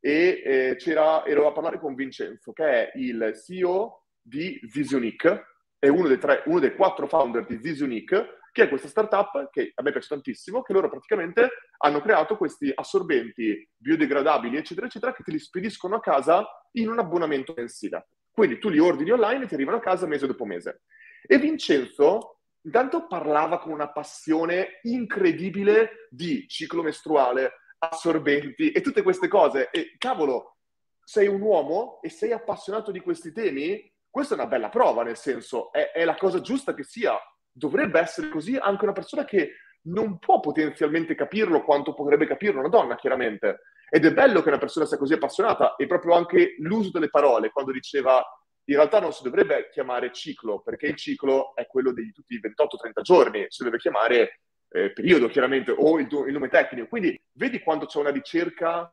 [0.00, 6.08] e eh, ero a parlare con Vincenzo, che è il CEO di Visionic, è uno
[6.08, 9.90] dei, tre, uno dei quattro founder di Visionic, che è questa startup che a me
[9.90, 15.38] piace tantissimo, che loro praticamente hanno creato questi assorbenti biodegradabili, eccetera, eccetera, che te li
[15.38, 18.06] spediscono a casa in un abbonamento mensile.
[18.30, 20.82] Quindi tu li ordini online e ti arrivano a casa mese dopo mese.
[21.26, 22.33] E Vincenzo
[22.64, 29.70] intanto parlava con una passione incredibile di ciclo mestruale, assorbenti e tutte queste cose.
[29.70, 30.56] E cavolo,
[31.02, 33.92] sei un uomo e sei appassionato di questi temi?
[34.08, 37.18] Questa è una bella prova, nel senso, è, è la cosa giusta che sia.
[37.52, 42.68] Dovrebbe essere così anche una persona che non può potenzialmente capirlo quanto potrebbe capirlo una
[42.68, 43.60] donna, chiaramente.
[43.90, 47.50] Ed è bello che una persona sia così appassionata e proprio anche l'uso delle parole,
[47.50, 48.24] quando diceva
[48.66, 52.40] in realtà non si dovrebbe chiamare ciclo, perché il ciclo è quello di tutti i
[52.40, 56.88] 28-30 giorni, si deve chiamare eh, periodo chiaramente o il, il, nome tecnico.
[56.88, 58.90] Quindi vedi quanto c'è una ricerca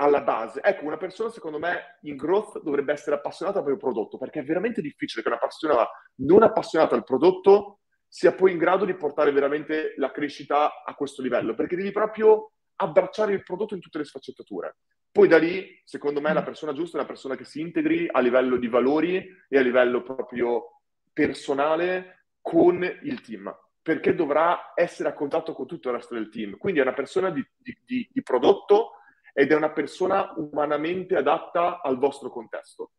[0.00, 0.60] alla base.
[0.62, 4.44] Ecco, una persona secondo me in growth dovrebbe essere appassionata per il prodotto, perché è
[4.44, 9.32] veramente difficile che una persona non appassionata al prodotto sia poi in grado di portare
[9.32, 14.04] veramente la crescita a questo livello, perché devi proprio abbracciare il prodotto in tutte le
[14.04, 14.76] sfaccettature.
[15.10, 18.20] Poi da lì, secondo me, la persona giusta è una persona che si integri a
[18.20, 25.14] livello di valori e a livello proprio personale con il team, perché dovrà essere a
[25.14, 26.56] contatto con tutto il resto del team.
[26.56, 28.92] Quindi è una persona di, di, di prodotto
[29.32, 32.92] ed è una persona umanamente adatta al vostro contesto.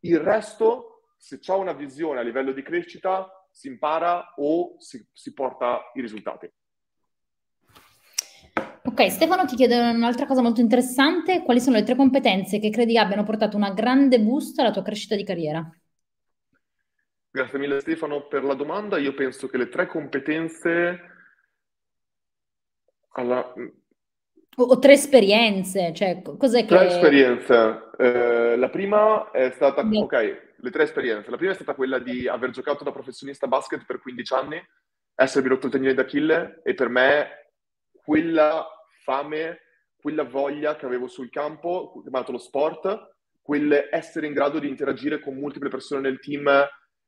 [0.00, 5.32] Il resto, se c'è una visione a livello di crescita, si impara o si, si
[5.32, 6.50] porta i risultati.
[8.86, 11.42] Ok, Stefano ti chiede un'altra cosa molto interessante.
[11.42, 15.16] Quali sono le tre competenze che credi abbiano portato una grande boost alla tua crescita
[15.16, 15.68] di carriera?
[17.28, 18.96] Grazie mille Stefano per la domanda.
[18.98, 21.00] Io penso che le tre competenze...
[23.14, 23.52] Alla...
[24.56, 26.66] O, o, tre esperienze, cioè cos'è che...
[26.66, 27.90] Tre esperienze.
[27.98, 29.82] Eh, la prima è stata...
[29.82, 29.98] Beh.
[29.98, 31.30] Ok, le tre esperienze.
[31.30, 34.62] La prima è stata quella di aver giocato da professionista basket per 15 anni,
[35.16, 37.43] essermi rotto il tendine d'Achille e per me
[38.04, 38.66] quella
[39.02, 39.60] fame,
[39.96, 45.20] quella voglia che avevo sul campo, chiamato lo sport, quel essere in grado di interagire
[45.20, 46.46] con multiple persone nel team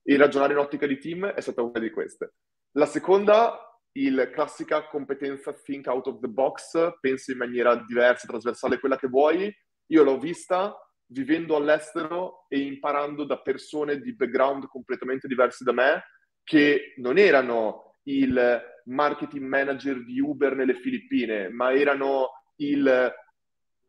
[0.03, 2.35] e ragionare in ottica di team è stata una di queste.
[2.73, 3.59] La seconda,
[3.93, 9.09] il classica competenza think out of the box, pensi in maniera diversa, trasversale, quella che
[9.09, 9.55] vuoi.
[9.87, 10.75] Io l'ho vista
[11.09, 16.05] vivendo all'estero e imparando da persone di background completamente diversi da me,
[16.43, 23.15] che non erano il marketing manager di Uber nelle Filippine, ma erano il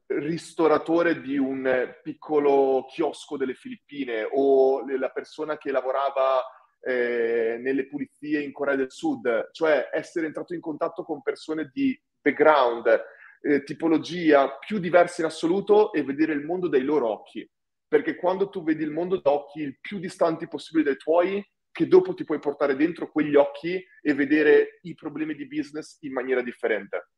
[0.08, 6.42] ristoratore di un piccolo chiosco delle Filippine o la persona che lavorava
[6.80, 12.00] eh, nelle pulizie in Corea del Sud, cioè essere entrato in contatto con persone di
[12.22, 13.04] background,
[13.42, 17.50] eh, tipologia più diverse in assoluto e vedere il mondo dai loro occhi.
[17.88, 21.46] Perché quando tu vedi il mondo da occhi il più distanti possibile dai tuoi,
[21.78, 26.12] che dopo ti puoi portare dentro quegli occhi e vedere i problemi di business in
[26.12, 27.12] maniera differente.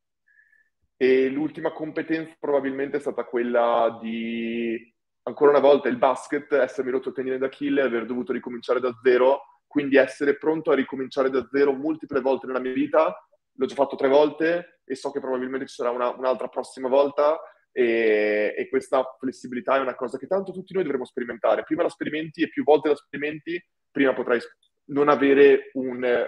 [0.97, 4.78] E l'ultima competenza probabilmente è stata quella di,
[5.24, 9.62] ancora una volta, il basket, essermi rotto il tendine d'Achille, aver dovuto ricominciare da zero,
[9.66, 13.16] quindi essere pronto a ricominciare da zero multiple volte nella mia vita.
[13.53, 17.39] L'ho già fatto tre volte e so che probabilmente ci sarà una, un'altra prossima volta
[17.72, 21.64] e, e, questa flessibilità è una cosa che tanto tutti noi dovremmo sperimentare.
[21.64, 23.57] Prima la sperimenti e più volte la sperimenti,
[23.91, 24.39] prima potrai
[24.85, 26.27] non avere un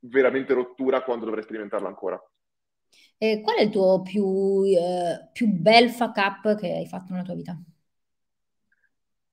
[0.00, 2.20] veramente rottura quando dovrai sperimentarla ancora.
[3.16, 7.24] E qual è il tuo più, eh, più bel fuck up che hai fatto nella
[7.24, 7.58] tua vita?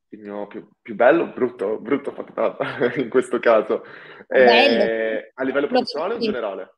[0.09, 2.61] Il mio più, più bello, brutto, brutto fuck up
[2.97, 3.83] in questo caso.
[4.27, 6.75] Eh, a livello professionale o in generale?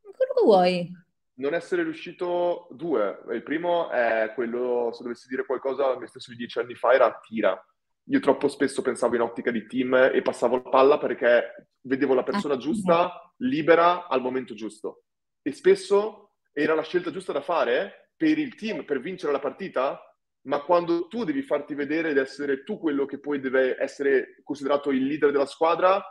[0.00, 1.00] Quello che vuoi
[1.34, 3.20] non essere riuscito due.
[3.30, 6.92] Il primo è quello, se dovessi dire qualcosa a me stesso di dieci anni fa,
[6.92, 7.60] era tira.
[8.06, 12.24] Io troppo spesso pensavo in ottica di team e passavo la palla perché vedevo la
[12.24, 15.04] persona ah, giusta, libera al momento giusto.
[15.40, 20.00] E spesso era la scelta giusta da fare per il team, per vincere la partita,
[20.42, 24.90] ma quando tu devi farti vedere ed essere tu quello che poi deve essere considerato
[24.90, 26.02] il leader della squadra,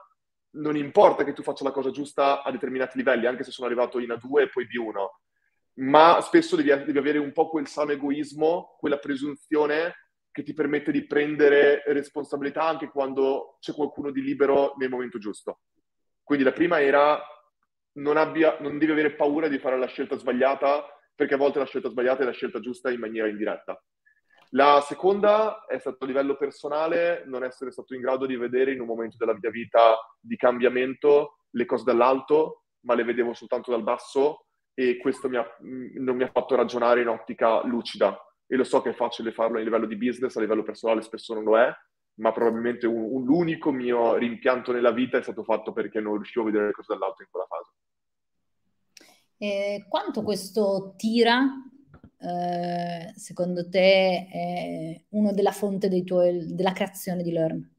[0.53, 3.99] non importa che tu faccia la cosa giusta a determinati livelli, anche se sono arrivato
[3.99, 8.75] in A2 e poi B1, ma spesso devi, devi avere un po' quel sano egoismo,
[8.79, 9.93] quella presunzione
[10.31, 15.59] che ti permette di prendere responsabilità anche quando c'è qualcuno di libero nel momento giusto.
[16.23, 17.21] Quindi la prima era
[17.93, 21.65] non, abbia, non devi avere paura di fare la scelta sbagliata, perché a volte la
[21.65, 23.81] scelta sbagliata è la scelta giusta in maniera indiretta.
[24.53, 28.81] La seconda è stato a livello personale non essere stato in grado di vedere in
[28.81, 33.83] un momento della mia vita di cambiamento le cose dall'alto, ma le vedevo soltanto dal
[33.83, 38.17] basso e questo mi ha, non mi ha fatto ragionare in ottica lucida.
[38.51, 41.33] E lo so che è facile farlo a livello di business, a livello personale spesso
[41.33, 41.73] non lo è,
[42.15, 46.41] ma probabilmente un, un, l'unico mio rimpianto nella vita è stato fatto perché non riuscivo
[46.41, 47.71] a vedere le cose dall'alto in quella fase.
[49.37, 51.41] Eh, quanto questo tira
[52.19, 57.75] eh, secondo te è una della fonte tuoi, della creazione di Learn?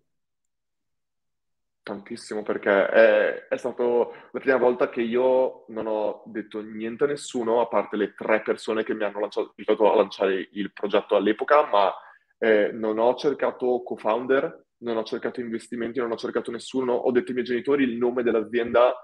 [1.85, 7.07] Tantissimo, perché è, è stata la prima volta che io non ho detto niente a
[7.09, 11.67] nessuno, a parte le tre persone che mi hanno aiutato a lanciare il progetto all'epoca,
[11.67, 11.93] ma
[12.39, 17.29] eh, non ho cercato co-founder, non ho cercato investimenti, non ho cercato nessuno, ho detto
[17.29, 18.95] ai miei genitori il nome dell'azienda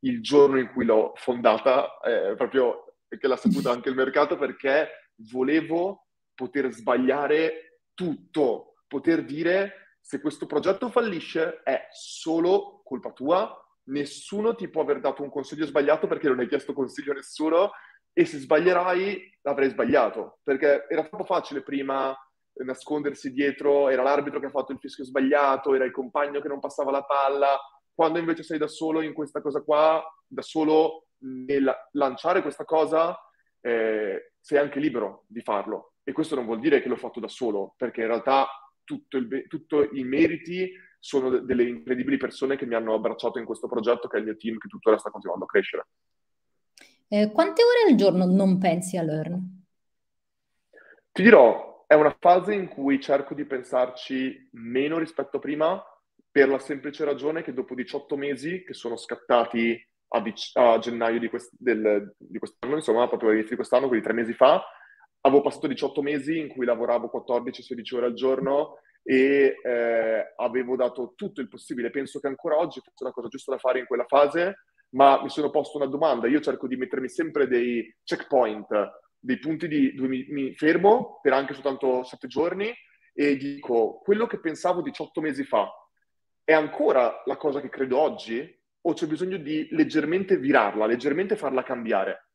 [0.00, 5.10] il giorno in cui l'ho fondata, eh, proprio che l'ha saputo anche il mercato perché
[5.30, 14.54] volevo poter sbagliare tutto, poter dire se questo progetto fallisce è solo colpa tua, nessuno
[14.54, 17.70] ti può aver dato un consiglio sbagliato perché non hai chiesto consiglio a nessuno.
[18.12, 22.14] E se sbaglierai l'avrei sbagliato, perché era troppo facile prima
[22.56, 26.60] nascondersi dietro, era l'arbitro che ha fatto il fischio sbagliato, era il compagno che non
[26.60, 27.58] passava la palla,
[27.94, 33.18] quando invece sei da solo in questa cosa qua, da solo nel lanciare questa cosa,
[33.62, 35.94] eh, sei anche libero di farlo.
[36.04, 38.46] E questo non vuol dire che l'ho fatto da solo, perché in realtà
[38.84, 43.44] tutto il, tutto i meriti sono de- delle incredibili persone che mi hanno abbracciato in
[43.44, 45.86] questo progetto, che è il mio team, che tuttora sta continuando a crescere.
[47.08, 49.62] Eh, quante ore al giorno non pensi a Learn?
[51.12, 55.82] Ti dirò, è una fase in cui cerco di pensarci meno rispetto a prima,
[56.30, 61.20] per la semplice ragione che dopo 18 mesi che sono scattati a, dic- a gennaio
[61.20, 64.64] di, quest- del, di, quest'anno, insomma, proprio all'inizio di quest'anno, quindi tre mesi fa,
[65.26, 71.12] avevo passato 18 mesi in cui lavoravo 14-16 ore al giorno e eh, avevo dato
[71.14, 71.90] tutto il possibile.
[71.90, 75.28] Penso che ancora oggi fosse la cosa giusta da fare in quella fase, ma mi
[75.28, 76.26] sono posto una domanda.
[76.26, 78.68] Io cerco di mettermi sempre dei checkpoint,
[79.18, 82.72] dei punti di, dove mi, mi fermo per anche soltanto 7 giorni
[83.14, 85.70] e dico quello che pensavo 18 mesi fa
[86.42, 91.62] è ancora la cosa che credo oggi o c'è bisogno di leggermente virarla, leggermente farla
[91.62, 92.28] cambiare.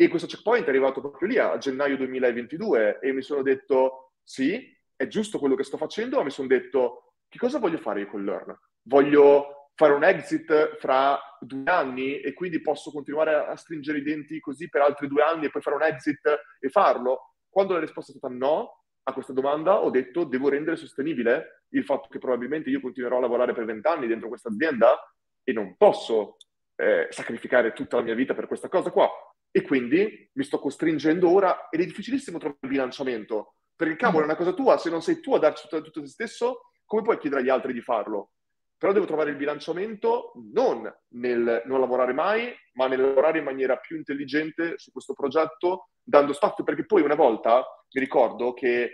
[0.00, 4.72] E questo checkpoint è arrivato proprio lì a gennaio 2022 e mi sono detto sì,
[4.94, 8.06] è giusto quello che sto facendo, ma mi sono detto che cosa voglio fare io
[8.06, 8.56] con Learn?
[8.82, 14.38] Voglio fare un exit fra due anni e quindi posso continuare a stringere i denti
[14.38, 16.20] così per altri due anni e poi fare un exit
[16.60, 17.34] e farlo?
[17.48, 21.82] Quando la risposta è stata no a questa domanda, ho detto devo rendere sostenibile il
[21.82, 24.96] fatto che probabilmente io continuerò a lavorare per vent'anni dentro questa azienda
[25.42, 26.36] e non posso
[26.76, 29.10] eh, sacrificare tutta la mia vita per questa cosa qua.
[29.50, 34.24] E quindi mi sto costringendo ora, ed è difficilissimo trovare il bilanciamento, perché cavolo è
[34.24, 37.18] una cosa tua, se non sei tu a darci tutto, tutto te stesso, come puoi
[37.18, 38.32] chiedere agli altri di farlo?
[38.76, 43.76] Però devo trovare il bilanciamento non nel non lavorare mai, ma nel lavorare in maniera
[43.76, 48.92] più intelligente su questo progetto, dando spazio, perché poi una volta mi ricordo che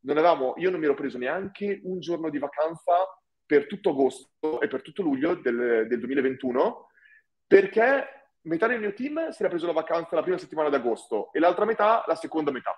[0.00, 2.92] non avevamo, io non mi ero preso neanche un giorno di vacanza
[3.46, 6.88] per tutto agosto e per tutto luglio del, del 2021
[7.52, 11.38] perché metà del mio team si era preso la vacanza la prima settimana d'agosto e
[11.38, 12.74] l'altra metà la seconda metà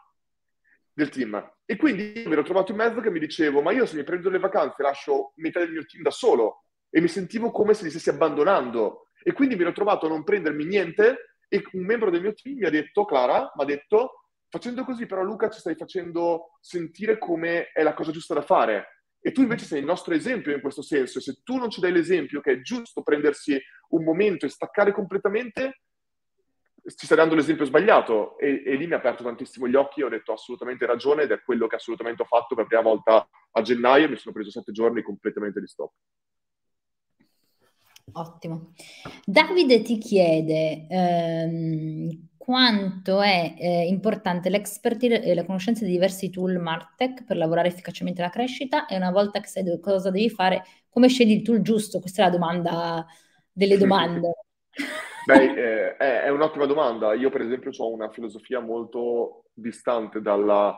[0.92, 1.52] del team.
[1.64, 4.30] E quindi mi ero trovato in mezzo che mi dicevo, ma io se mi prendo
[4.30, 7.90] le vacanze lascio metà del mio team da solo e mi sentivo come se li
[7.90, 9.08] stessi abbandonando.
[9.22, 12.58] E quindi mi ero trovato a non prendermi niente e un membro del mio team
[12.58, 17.18] mi ha detto, Clara, mi ha detto, Facendo così però Luca ci stai facendo sentire
[17.18, 19.03] come è la cosa giusta da fare.
[19.26, 21.18] E tu invece sei il nostro esempio in questo senso.
[21.18, 23.58] Se tu non ci dai l'esempio che è giusto prendersi
[23.88, 25.80] un momento e staccare completamente,
[26.84, 28.36] ci stai dando l'esempio sbagliato.
[28.36, 31.30] E, e lì mi ha aperto tantissimo gli occhi e ho detto assolutamente ragione ed
[31.30, 34.10] è quello che assolutamente ho fatto per la prima volta a gennaio.
[34.10, 35.92] Mi sono preso sette giorni completamente di stop.
[38.12, 38.74] Ottimo.
[39.24, 46.58] Davide ti chiede ehm, quanto è eh, importante l'expertise e la conoscenza di diversi tool
[46.58, 51.08] Martech per lavorare efficacemente la crescita e una volta che sai cosa devi fare, come
[51.08, 52.00] scegli il tool giusto?
[52.00, 53.06] Questa è la domanda
[53.50, 54.32] delle domande.
[55.24, 57.14] Beh, eh, è un'ottima domanda.
[57.14, 60.76] Io per esempio ho una filosofia molto distante dalla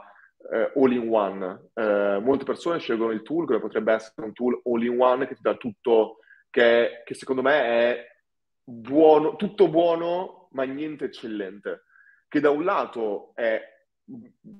[0.52, 1.70] eh, all-in-one.
[1.74, 5.56] Eh, molte persone scelgono il tool che potrebbe essere un tool all-in-one che ti dà
[5.56, 8.06] tutto che, che secondo me è
[8.62, 11.84] buono, tutto buono, ma niente eccellente.
[12.26, 13.62] Che da un lato è,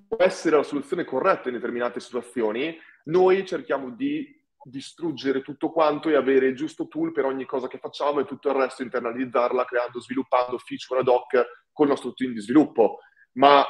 [0.07, 6.17] può essere la soluzione corretta in determinate situazioni, noi cerchiamo di distruggere tutto quanto e
[6.17, 10.01] avere il giusto tool per ogni cosa che facciamo e tutto il resto internalizzarla creando,
[10.01, 12.99] sviluppando feature ad hoc con il nostro team di sviluppo.
[13.33, 13.65] Ma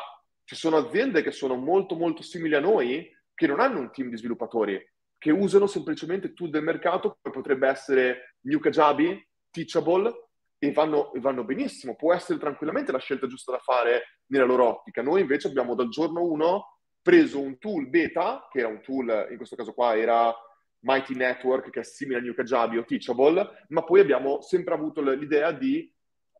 [0.45, 4.09] ci sono aziende che sono molto molto simili a noi che non hanno un team
[4.09, 4.83] di sviluppatori
[5.19, 10.26] che usano semplicemente tool del mercato, come potrebbe essere New Kajabi, Teachable,
[10.59, 11.97] e vanno, e vanno, benissimo.
[11.97, 15.03] Può essere tranquillamente la scelta giusta da fare nella loro ottica.
[15.03, 16.65] Noi invece abbiamo dal giorno 1
[17.03, 20.35] preso un tool beta, che era un tool, in questo caso qua era
[20.81, 25.01] Mighty Network, che è simile a New Kajabi o Teachable, ma poi abbiamo sempre avuto
[25.03, 25.93] l'idea di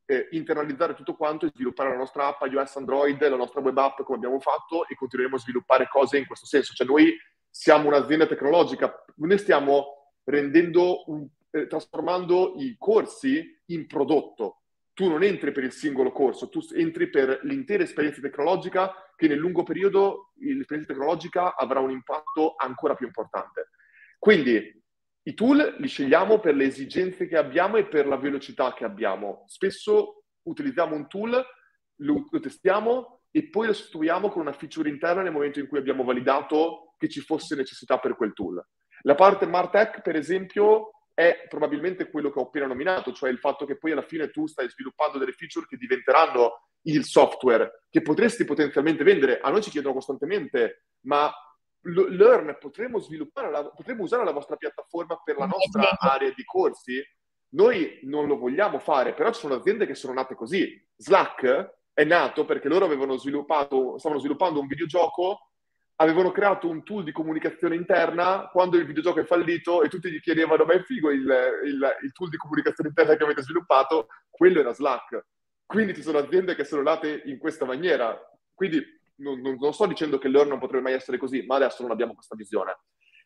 [0.07, 4.03] eh, internalizzare tutto quanto e sviluppare la nostra app iOS Android, la nostra web app
[4.03, 6.75] come abbiamo fatto e continueremo a sviluppare cose in questo senso.
[6.75, 7.15] Cioè noi
[7.51, 14.63] siamo un'azienda tecnologica, noi stiamo rendendo un, eh, trasformando i corsi in prodotto.
[14.93, 19.39] Tu non entri per il singolo corso, tu entri per l'intera esperienza tecnologica che nel
[19.39, 23.71] lungo periodo l'esperienza tecnologica avrà un impatto ancora più importante.
[24.19, 24.83] Quindi
[25.23, 29.45] i tool li scegliamo per le esigenze che abbiamo e per la velocità che abbiamo.
[29.49, 31.45] Spesso utilizziamo un tool,
[31.97, 35.79] lo, lo testiamo e poi lo sostituiamo con una feature interna nel momento in cui
[35.79, 38.65] abbiamo validato che ci fosse necessità per quel tool.
[39.03, 43.65] La parte Martech, per esempio, è probabilmente quello che ho appena nominato, cioè il fatto
[43.65, 48.45] che poi alla fine tu stai sviluppando delle feature che diventeranno il software che potresti
[48.45, 49.41] potenzialmente vendere.
[49.41, 51.33] A noi ci chiedono costantemente, ma
[51.81, 57.03] Learn potremmo sviluppare, la, potremmo usare la vostra piattaforma per la nostra area di corsi?
[57.55, 60.79] Noi non lo vogliamo fare, però ci sono aziende che sono nate così.
[60.97, 65.53] Slack è nato perché loro avevano sviluppato, stavano sviluppando un videogioco
[65.97, 70.21] avevano creato un tool di comunicazione interna quando il videogioco è fallito e tutti gli
[70.21, 71.27] chiedevano ma è figo il,
[71.65, 75.27] il, il tool di comunicazione interna che avete sviluppato, quello era Slack.
[75.65, 78.19] Quindi ci sono aziende che sono nate in questa maniera.
[78.55, 78.83] Quindi
[79.17, 81.91] non, non, non sto dicendo che loro non potrebbe mai essere così, ma adesso non
[81.91, 82.79] abbiamo questa visione.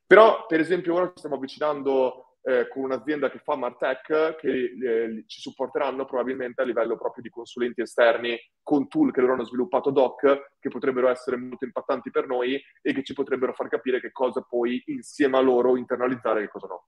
[0.06, 5.24] Però, per esempio, ora ci stiamo avvicinando eh, con un'azienda che fa Martech che eh,
[5.26, 9.90] ci supporteranno probabilmente a livello proprio di consulenti esterni con tool che loro hanno sviluppato
[9.90, 14.12] doc che potrebbero essere molto impattanti per noi e che ci potrebbero far capire che
[14.12, 16.86] cosa poi insieme a loro internalizzare e che cosa no.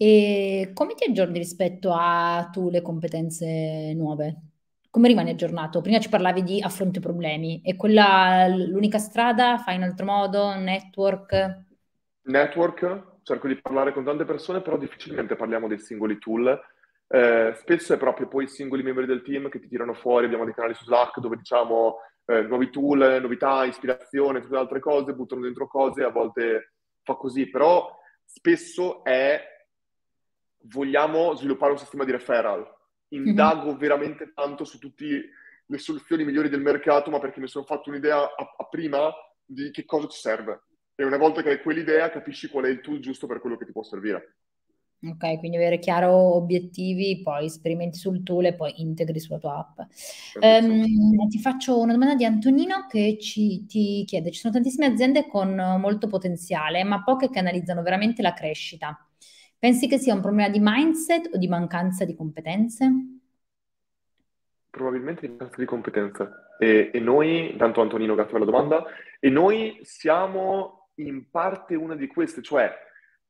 [0.00, 4.42] E come ti aggiorni rispetto a tu le competenze nuove?
[4.90, 5.80] Come rimani aggiornato?
[5.80, 9.58] Prima ci parlavi di affronti problemi, è quella l'unica strada?
[9.58, 10.54] Fai in altro modo?
[10.54, 11.64] Network?
[12.22, 16.58] Network, cerco di parlare con tante persone, però difficilmente parliamo dei singoli tool.
[17.06, 20.44] Eh, spesso è proprio poi i singoli membri del team che ti tirano fuori, abbiamo
[20.44, 25.12] dei canali su Slack dove diciamo eh, nuovi tool, novità, ispirazione, tutte le altre cose,
[25.12, 26.72] buttano dentro cose, a volte
[27.02, 29.42] fa così, però spesso è
[30.62, 32.66] vogliamo sviluppare un sistema di referral.
[33.08, 33.78] Indago mm-hmm.
[33.78, 35.30] veramente tanto su tutte
[35.66, 39.12] le soluzioni migliori del mercato, ma perché mi sono fatto un'idea a, a prima
[39.44, 40.62] di che cosa ci serve
[41.00, 43.64] e una volta che hai quell'idea capisci qual è il tool giusto per quello che
[43.64, 44.38] ti può servire.
[45.00, 49.78] Ok, quindi avere chiaro obiettivi, poi sperimenti sul tool e poi integri sulla tua app.
[50.42, 55.28] Um, ti faccio una domanda di Antonino che ci, ti chiede, ci sono tantissime aziende
[55.28, 58.98] con molto potenziale, ma poche che analizzano veramente la crescita.
[59.56, 62.90] Pensi che sia un problema di mindset o di mancanza di competenze?
[64.68, 66.28] Probabilmente di mancanza di competenze.
[66.58, 68.84] E, e noi, intanto Antonino, grazie per la domanda,
[69.20, 72.72] e noi siamo in parte una di queste, cioè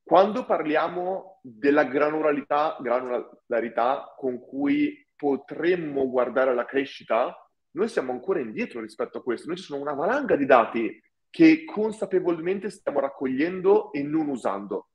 [0.09, 7.35] quando parliamo della granularità, granularità con cui potremmo guardare la crescita,
[7.71, 9.47] noi siamo ancora indietro rispetto a questo.
[9.47, 10.99] Noi ci sono una valanga di dati
[11.29, 14.89] che consapevolmente stiamo raccogliendo e non usando.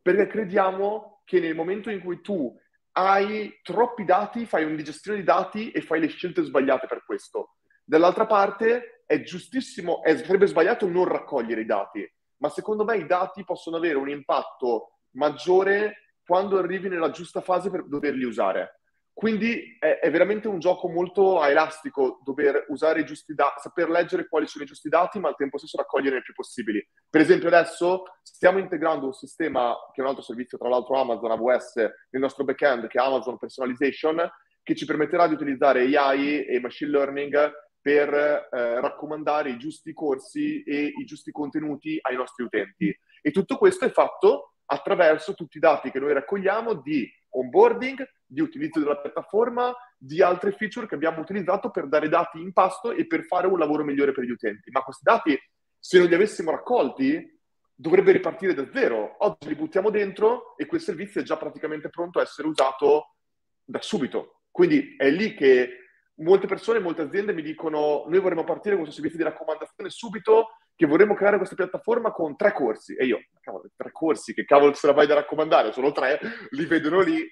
[0.00, 2.58] Perché crediamo che nel momento in cui tu
[2.92, 7.56] hai troppi dati, fai un'indigestione di dati e fai le scelte sbagliate per questo.
[7.84, 12.06] Dall'altra parte è giustissimo, è, sarebbe sbagliato non raccogliere i dati,
[12.38, 17.70] ma secondo me i dati possono avere un impatto maggiore quando arrivi nella giusta fase
[17.70, 18.80] per doverli usare.
[19.16, 24.28] Quindi è, è, veramente un gioco molto elastico dover usare i giusti dati, saper leggere
[24.28, 26.86] quali sono i giusti dati, ma al tempo stesso raccogliere il più possibili.
[27.08, 31.30] Per esempio, adesso stiamo integrando un sistema che è un altro servizio, tra l'altro Amazon
[31.30, 34.30] AWS, nel nostro backend, che è Amazon Personalization,
[34.62, 37.52] che ci permetterà di utilizzare AI e machine learning
[37.86, 42.92] per eh, raccomandare i giusti corsi e i giusti contenuti ai nostri utenti.
[43.22, 48.40] E tutto questo è fatto attraverso tutti i dati che noi raccogliamo di onboarding, di
[48.40, 53.06] utilizzo della piattaforma, di altre feature che abbiamo utilizzato per dare dati in pasto e
[53.06, 54.68] per fare un lavoro migliore per gli utenti.
[54.72, 55.38] Ma questi dati,
[55.78, 57.38] se non li avessimo raccolti,
[57.72, 59.14] dovrebbe ripartire da zero.
[59.20, 63.14] Oggi li buttiamo dentro e quel servizio è già praticamente pronto a essere usato
[63.62, 64.40] da subito.
[64.50, 65.85] Quindi è lì che
[66.16, 70.48] molte persone, molte aziende mi dicono noi vorremmo partire con questo servizio di raccomandazione subito,
[70.74, 72.94] che vorremmo creare questa piattaforma con tre corsi.
[72.94, 75.72] E io, cavolo, tre corsi, che cavolo se la vai da raccomandare?
[75.72, 76.18] Sono tre,
[76.50, 77.28] li vedono lì.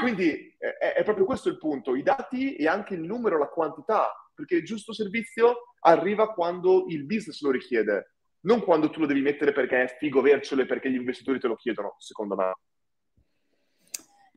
[0.00, 4.10] Quindi è, è, proprio questo il punto, i dati e anche il numero, la quantità,
[4.34, 9.20] perché il giusto servizio arriva quando il business lo richiede, non quando tu lo devi
[9.20, 12.52] mettere perché è figo avercelo e perché gli investitori te lo chiedono, secondo me.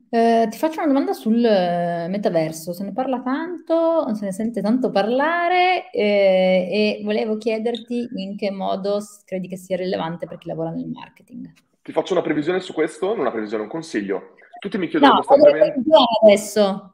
[0.10, 4.62] Eh, ti faccio una domanda sul eh, metaverso, se ne parla tanto, se ne sente
[4.62, 10.48] tanto parlare eh, e volevo chiederti in che modo credi che sia rilevante per chi
[10.48, 11.52] lavora nel marketing.
[11.82, 14.36] Ti faccio una previsione su questo, non una previsione, un consiglio.
[14.60, 15.82] Tutti mi chiedono no, costantemente...
[16.24, 16.94] adesso.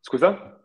[0.00, 0.64] Scusa?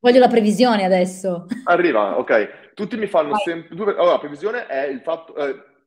[0.00, 1.46] Voglio la previsione adesso.
[1.64, 2.72] Arriva, ok.
[2.74, 3.74] Tutti mi fanno sempre...
[3.74, 5.34] Allora, la previsione è il fatto...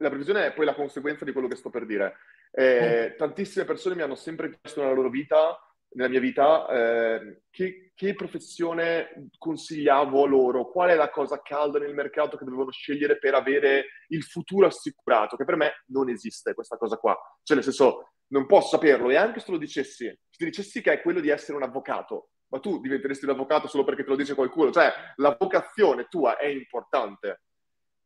[0.01, 2.17] La previsione è poi la conseguenza di quello che sto per dire.
[2.51, 5.59] Eh, tantissime persone mi hanno sempre chiesto nella loro vita,
[5.91, 11.93] nella mia vita, eh, che, che, professione consigliavo loro, qual è la cosa calda nel
[11.93, 16.77] mercato che dovevano scegliere per avere il futuro assicurato, che per me non esiste questa
[16.77, 17.17] cosa qua.
[17.43, 20.93] Cioè, nel senso, non posso saperlo e anche se lo dicessi, se ti dicessi che
[20.93, 24.15] è quello di essere un avvocato, ma tu diventeresti un avvocato solo perché te lo
[24.15, 27.41] dice qualcuno, cioè la vocazione tua è importante.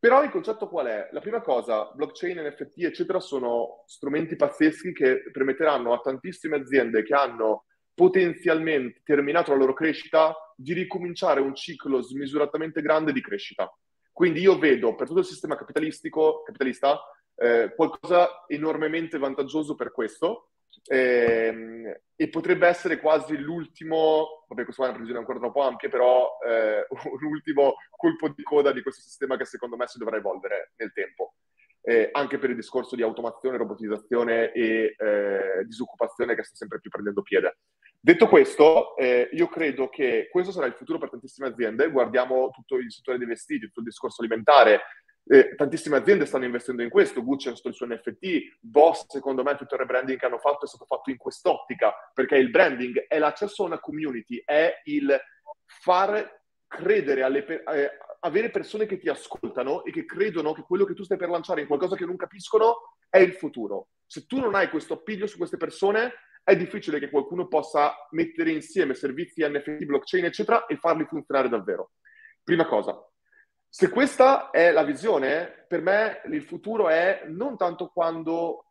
[0.03, 1.07] Però il concetto qual è?
[1.13, 7.13] La prima cosa, blockchain, NFT, eccetera, sono strumenti pazzeschi che permetteranno a tantissime aziende che
[7.13, 13.73] hanno potenzialmente terminato la loro crescita di ricominciare un ciclo smisuratamente grande di crescita.
[14.11, 16.99] Quindi io vedo per tutto il sistema capitalistico, capitalista
[17.35, 20.49] eh, qualcosa enormemente vantaggioso per questo
[20.85, 26.37] eh, e potrebbe essere quasi l'ultimo, vabbè questa è una previsione ancora troppo ampia, però
[26.45, 30.73] eh, un ultimo colpo di coda di questo sistema che secondo me si dovrà evolvere
[30.77, 31.35] nel tempo.
[31.85, 36.89] Eh, anche per il discorso di automazione, robotizzazione e eh, disoccupazione che sta sempre più
[36.89, 37.57] prendendo piede.
[37.99, 41.89] Detto questo, eh, io credo che questo sarà il futuro per tantissime aziende.
[41.89, 44.81] Guardiamo tutto il settore dei vestiti, tutto il discorso alimentare,
[45.25, 49.55] eh, tantissime aziende stanno investendo in questo, Gucci ha il suo NFT, Boss secondo me
[49.55, 53.19] tutto il rebranding che hanno fatto è stato fatto in quest'ottica, perché il branding è
[53.19, 55.17] l'accesso a una community, è il
[55.65, 60.85] far credere alle pe- eh, avere persone che ti ascoltano e che credono che quello
[60.85, 63.89] che tu stai per lanciare in qualcosa che non capiscono è il futuro.
[64.05, 66.13] Se tu non hai questo appiglio su queste persone,
[66.43, 71.91] è difficile che qualcuno possa mettere insieme servizi NFT, blockchain, eccetera, e farli funzionare davvero.
[72.43, 72.99] Prima cosa.
[73.75, 78.65] Se questa è la visione, per me il futuro è non tanto quando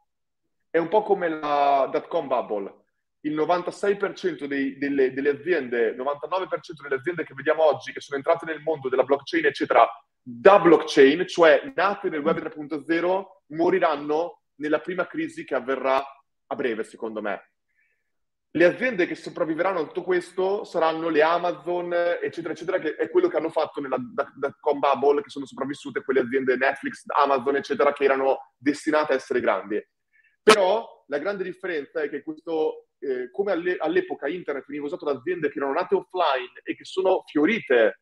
[0.70, 2.84] è un po' come la dot-com bubble.
[3.22, 8.16] Il 96% dei, delle, delle, aziende, il 99% delle aziende che vediamo oggi che sono
[8.16, 9.88] entrate nel mondo della blockchain, eccetera,
[10.22, 13.24] da blockchain, cioè nate nel web 3.0,
[13.56, 16.00] moriranno nella prima crisi che avverrà
[16.46, 17.51] a breve, secondo me
[18.54, 23.28] le aziende che sopravviveranno a tutto questo saranno le Amazon, eccetera, eccetera, che è quello
[23.28, 28.04] che hanno fatto nella dot-com bubble, che sono sopravvissute quelle aziende Netflix, Amazon, eccetera, che
[28.04, 29.82] erano destinate a essere grandi.
[30.42, 35.12] Però la grande differenza è che questo, eh, come alle, all'epoca internet veniva usato da
[35.12, 38.00] aziende che erano nate offline e che sono fiorite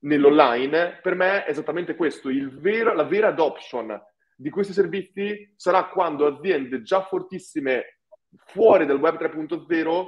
[0.00, 4.00] nell'online, per me è esattamente questo, vero, la vera adoption
[4.36, 7.97] di questi servizi sarà quando aziende già fortissime
[8.46, 10.06] fuori dal web 3.0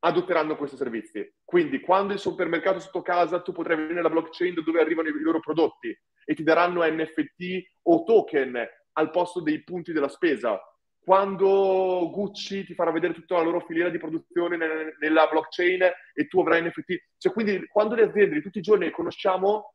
[0.00, 1.34] adotteranno questi servizi.
[1.44, 5.40] Quindi quando il supermercato sotto casa tu potrai vedere la blockchain dove arrivano i loro
[5.40, 5.96] prodotti
[6.26, 10.60] e ti daranno NFT o token al posto dei punti della spesa.
[10.98, 14.56] Quando Gucci ti farà vedere tutta la loro filiera di produzione
[14.98, 15.82] nella blockchain
[16.14, 17.04] e tu avrai NFT.
[17.18, 19.74] Cioè, quindi quando le aziende di tutti i giorni che conosciamo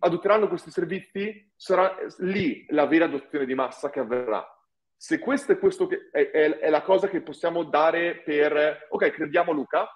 [0.00, 4.46] adotteranno questi servizi, sarà lì la vera adozione di massa che avverrà.
[5.02, 9.10] Se questo è, questo che è, è, è, la cosa che possiamo dare per, ok,
[9.12, 9.88] crediamo Luca,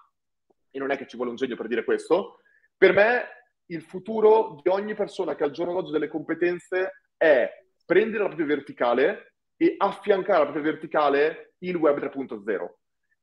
[0.70, 2.40] e non è che ci vuole un genio per dire questo,
[2.74, 3.24] per me
[3.66, 7.50] il futuro di ogni persona che al giorno d'oggi delle competenze è
[7.84, 12.66] prendere la propria verticale e affiancare la propria verticale il web 3.0.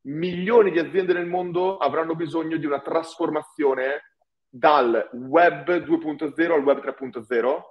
[0.02, 4.14] Milioni di aziende nel mondo avranno bisogno di una trasformazione
[4.48, 7.62] dal web 2.0 al web 3.0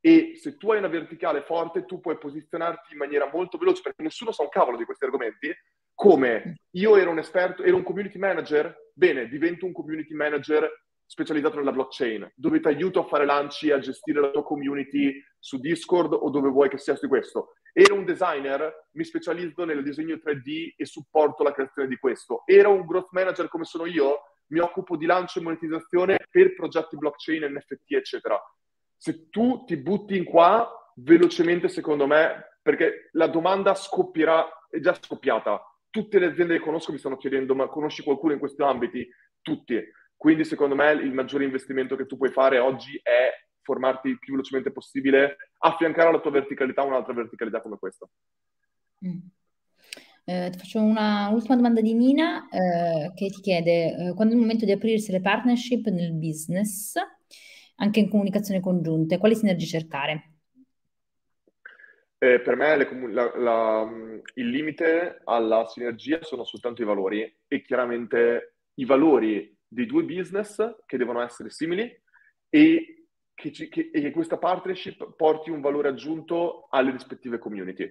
[0.00, 4.02] e se tu hai una verticale forte tu puoi posizionarti in maniera molto veloce perché
[4.02, 5.54] nessuno sa un cavolo di questi argomenti
[5.94, 10.66] come io ero un esperto, ero un community manager, bene, divento un community manager
[11.04, 15.58] specializzato nella blockchain, dove ti aiuto a fare lanci, a gestire la tua community su
[15.58, 17.54] Discord o dove vuoi che sia su questo.
[17.74, 22.44] Ero un designer, mi specializzo nel disegno 3D e supporto la creazione di questo.
[22.46, 24.20] Ero un growth manager come sono io,
[24.52, 28.40] mi occupo di lancio e monetizzazione per progetti blockchain, NFT, eccetera.
[29.00, 34.92] Se tu ti butti in qua, velocemente, secondo me, perché la domanda scoppierà, è già
[34.92, 35.64] scoppiata.
[35.88, 39.08] Tutte le aziende che conosco mi stanno chiedendo, ma conosci qualcuno in questi ambiti?
[39.40, 39.82] Tutti
[40.20, 43.30] quindi secondo me il maggiore investimento che tu puoi fare oggi è
[43.62, 48.06] formarti il più velocemente possibile, affiancare alla tua verticalità un'altra verticalità come questa.
[49.06, 49.18] Mm.
[50.26, 54.36] Eh, ti faccio una ultima domanda di Nina eh, che ti chiede eh, quando è
[54.36, 56.96] il momento di aprirsi le partnership nel business,
[57.80, 60.32] anche in comunicazione congiunte, quali sinergie cercare?
[62.18, 63.90] Eh, per me le, la, la,
[64.34, 70.82] il limite alla sinergia sono soltanto i valori e chiaramente i valori dei due business
[70.84, 71.90] che devono essere simili
[72.50, 77.90] e che, ci, che, e che questa partnership porti un valore aggiunto alle rispettive community.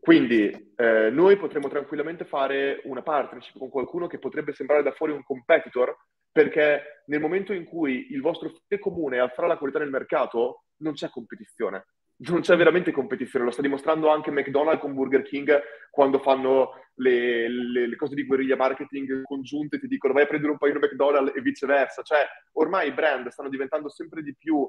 [0.00, 5.12] Quindi eh, noi potremmo tranquillamente fare una partnership con qualcuno che potrebbe sembrare da fuori
[5.12, 5.94] un competitor,
[6.32, 10.64] perché nel momento in cui il vostro fine comune è alzare la qualità nel mercato,
[10.78, 11.86] non c'è competizione
[12.22, 15.58] non c'è veramente competizione, lo sta dimostrando anche McDonald's con Burger King
[15.90, 20.52] quando fanno le, le, le, cose di guerriglia marketing congiunte, ti dicono vai a prendere
[20.52, 22.02] un paio di McDonald's e viceversa.
[22.02, 24.68] Cioè, ormai i brand stanno diventando sempre di più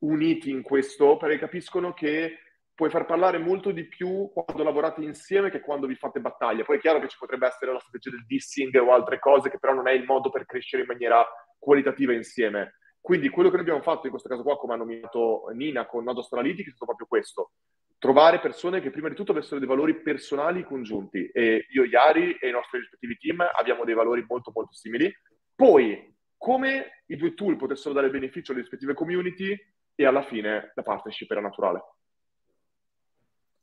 [0.00, 2.38] uniti in questo perché capiscono che
[2.78, 6.62] puoi far parlare molto di più quando lavorate insieme che quando vi fate battaglia.
[6.62, 9.58] Poi è chiaro che ci potrebbe essere la strategia del dissing o altre cose che
[9.58, 11.26] però non è il modo per crescere in maniera
[11.58, 12.74] qualitativa insieme.
[13.00, 16.04] Quindi quello che noi abbiamo fatto in questo caso qua, come ha nominato Nina con
[16.04, 17.50] Nodos Analytics, è stato proprio questo.
[17.98, 21.28] Trovare persone che prima di tutto avessero dei valori personali congiunti.
[21.32, 25.12] E io, Iari e i nostri rispettivi team abbiamo dei valori molto molto simili.
[25.52, 29.52] Poi, come i due tool potessero dare beneficio alle rispettive community
[29.96, 31.82] e alla fine la partnership era naturale.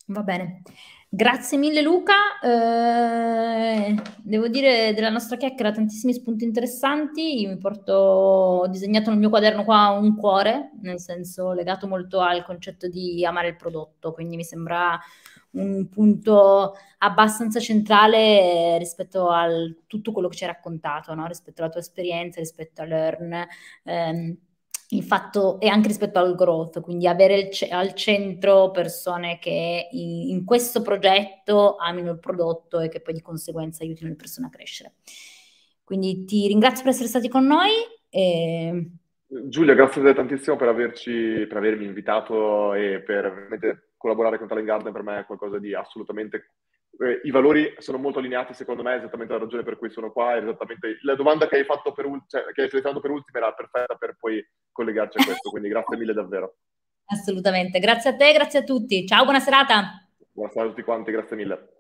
[0.08, 0.62] Va bene.
[1.10, 7.94] Grazie mille Luca, eh, devo dire della nostra chiacchiera tantissimi spunti interessanti, io mi porto,
[7.94, 13.26] ho disegnato nel mio quaderno qua un cuore, nel senso legato molto al concetto di
[13.26, 15.00] amare il prodotto, quindi mi sembra
[15.52, 19.48] un punto abbastanza centrale rispetto a
[19.88, 21.26] tutto quello che ci hai raccontato, no?
[21.28, 23.48] rispetto alla tua esperienza, rispetto a Learn.
[23.86, 24.38] Ehm,
[24.90, 30.30] il fatto e anche rispetto al growth, quindi avere c- al centro persone che in,
[30.30, 34.52] in, questo progetto amino il prodotto e che poi di conseguenza aiutino le persone a
[34.52, 34.94] crescere.
[35.84, 37.72] Quindi ti ringrazio per essere stati con noi.
[38.10, 38.90] E...
[39.28, 45.02] Giulia, grazie tantissimo per, averci, per avermi invitato e per collaborare con Talent Garden per
[45.02, 46.52] me è qualcosa di assolutamente
[47.00, 50.12] eh, i valori sono molto allineati, secondo me, è esattamente la ragione per cui sono
[50.12, 50.38] qua.
[50.38, 53.96] esattamente la domanda che hai fatto per, cioè, che hai selezionato per ultima era perfetta
[53.96, 55.50] per poi collegarci a questo.
[55.50, 56.58] Quindi grazie mille davvero.
[57.08, 59.06] Assolutamente, grazie a te, grazie a tutti.
[59.06, 60.08] Ciao, buona serata.
[60.32, 61.75] Buona serata a tutti quanti, grazie mille.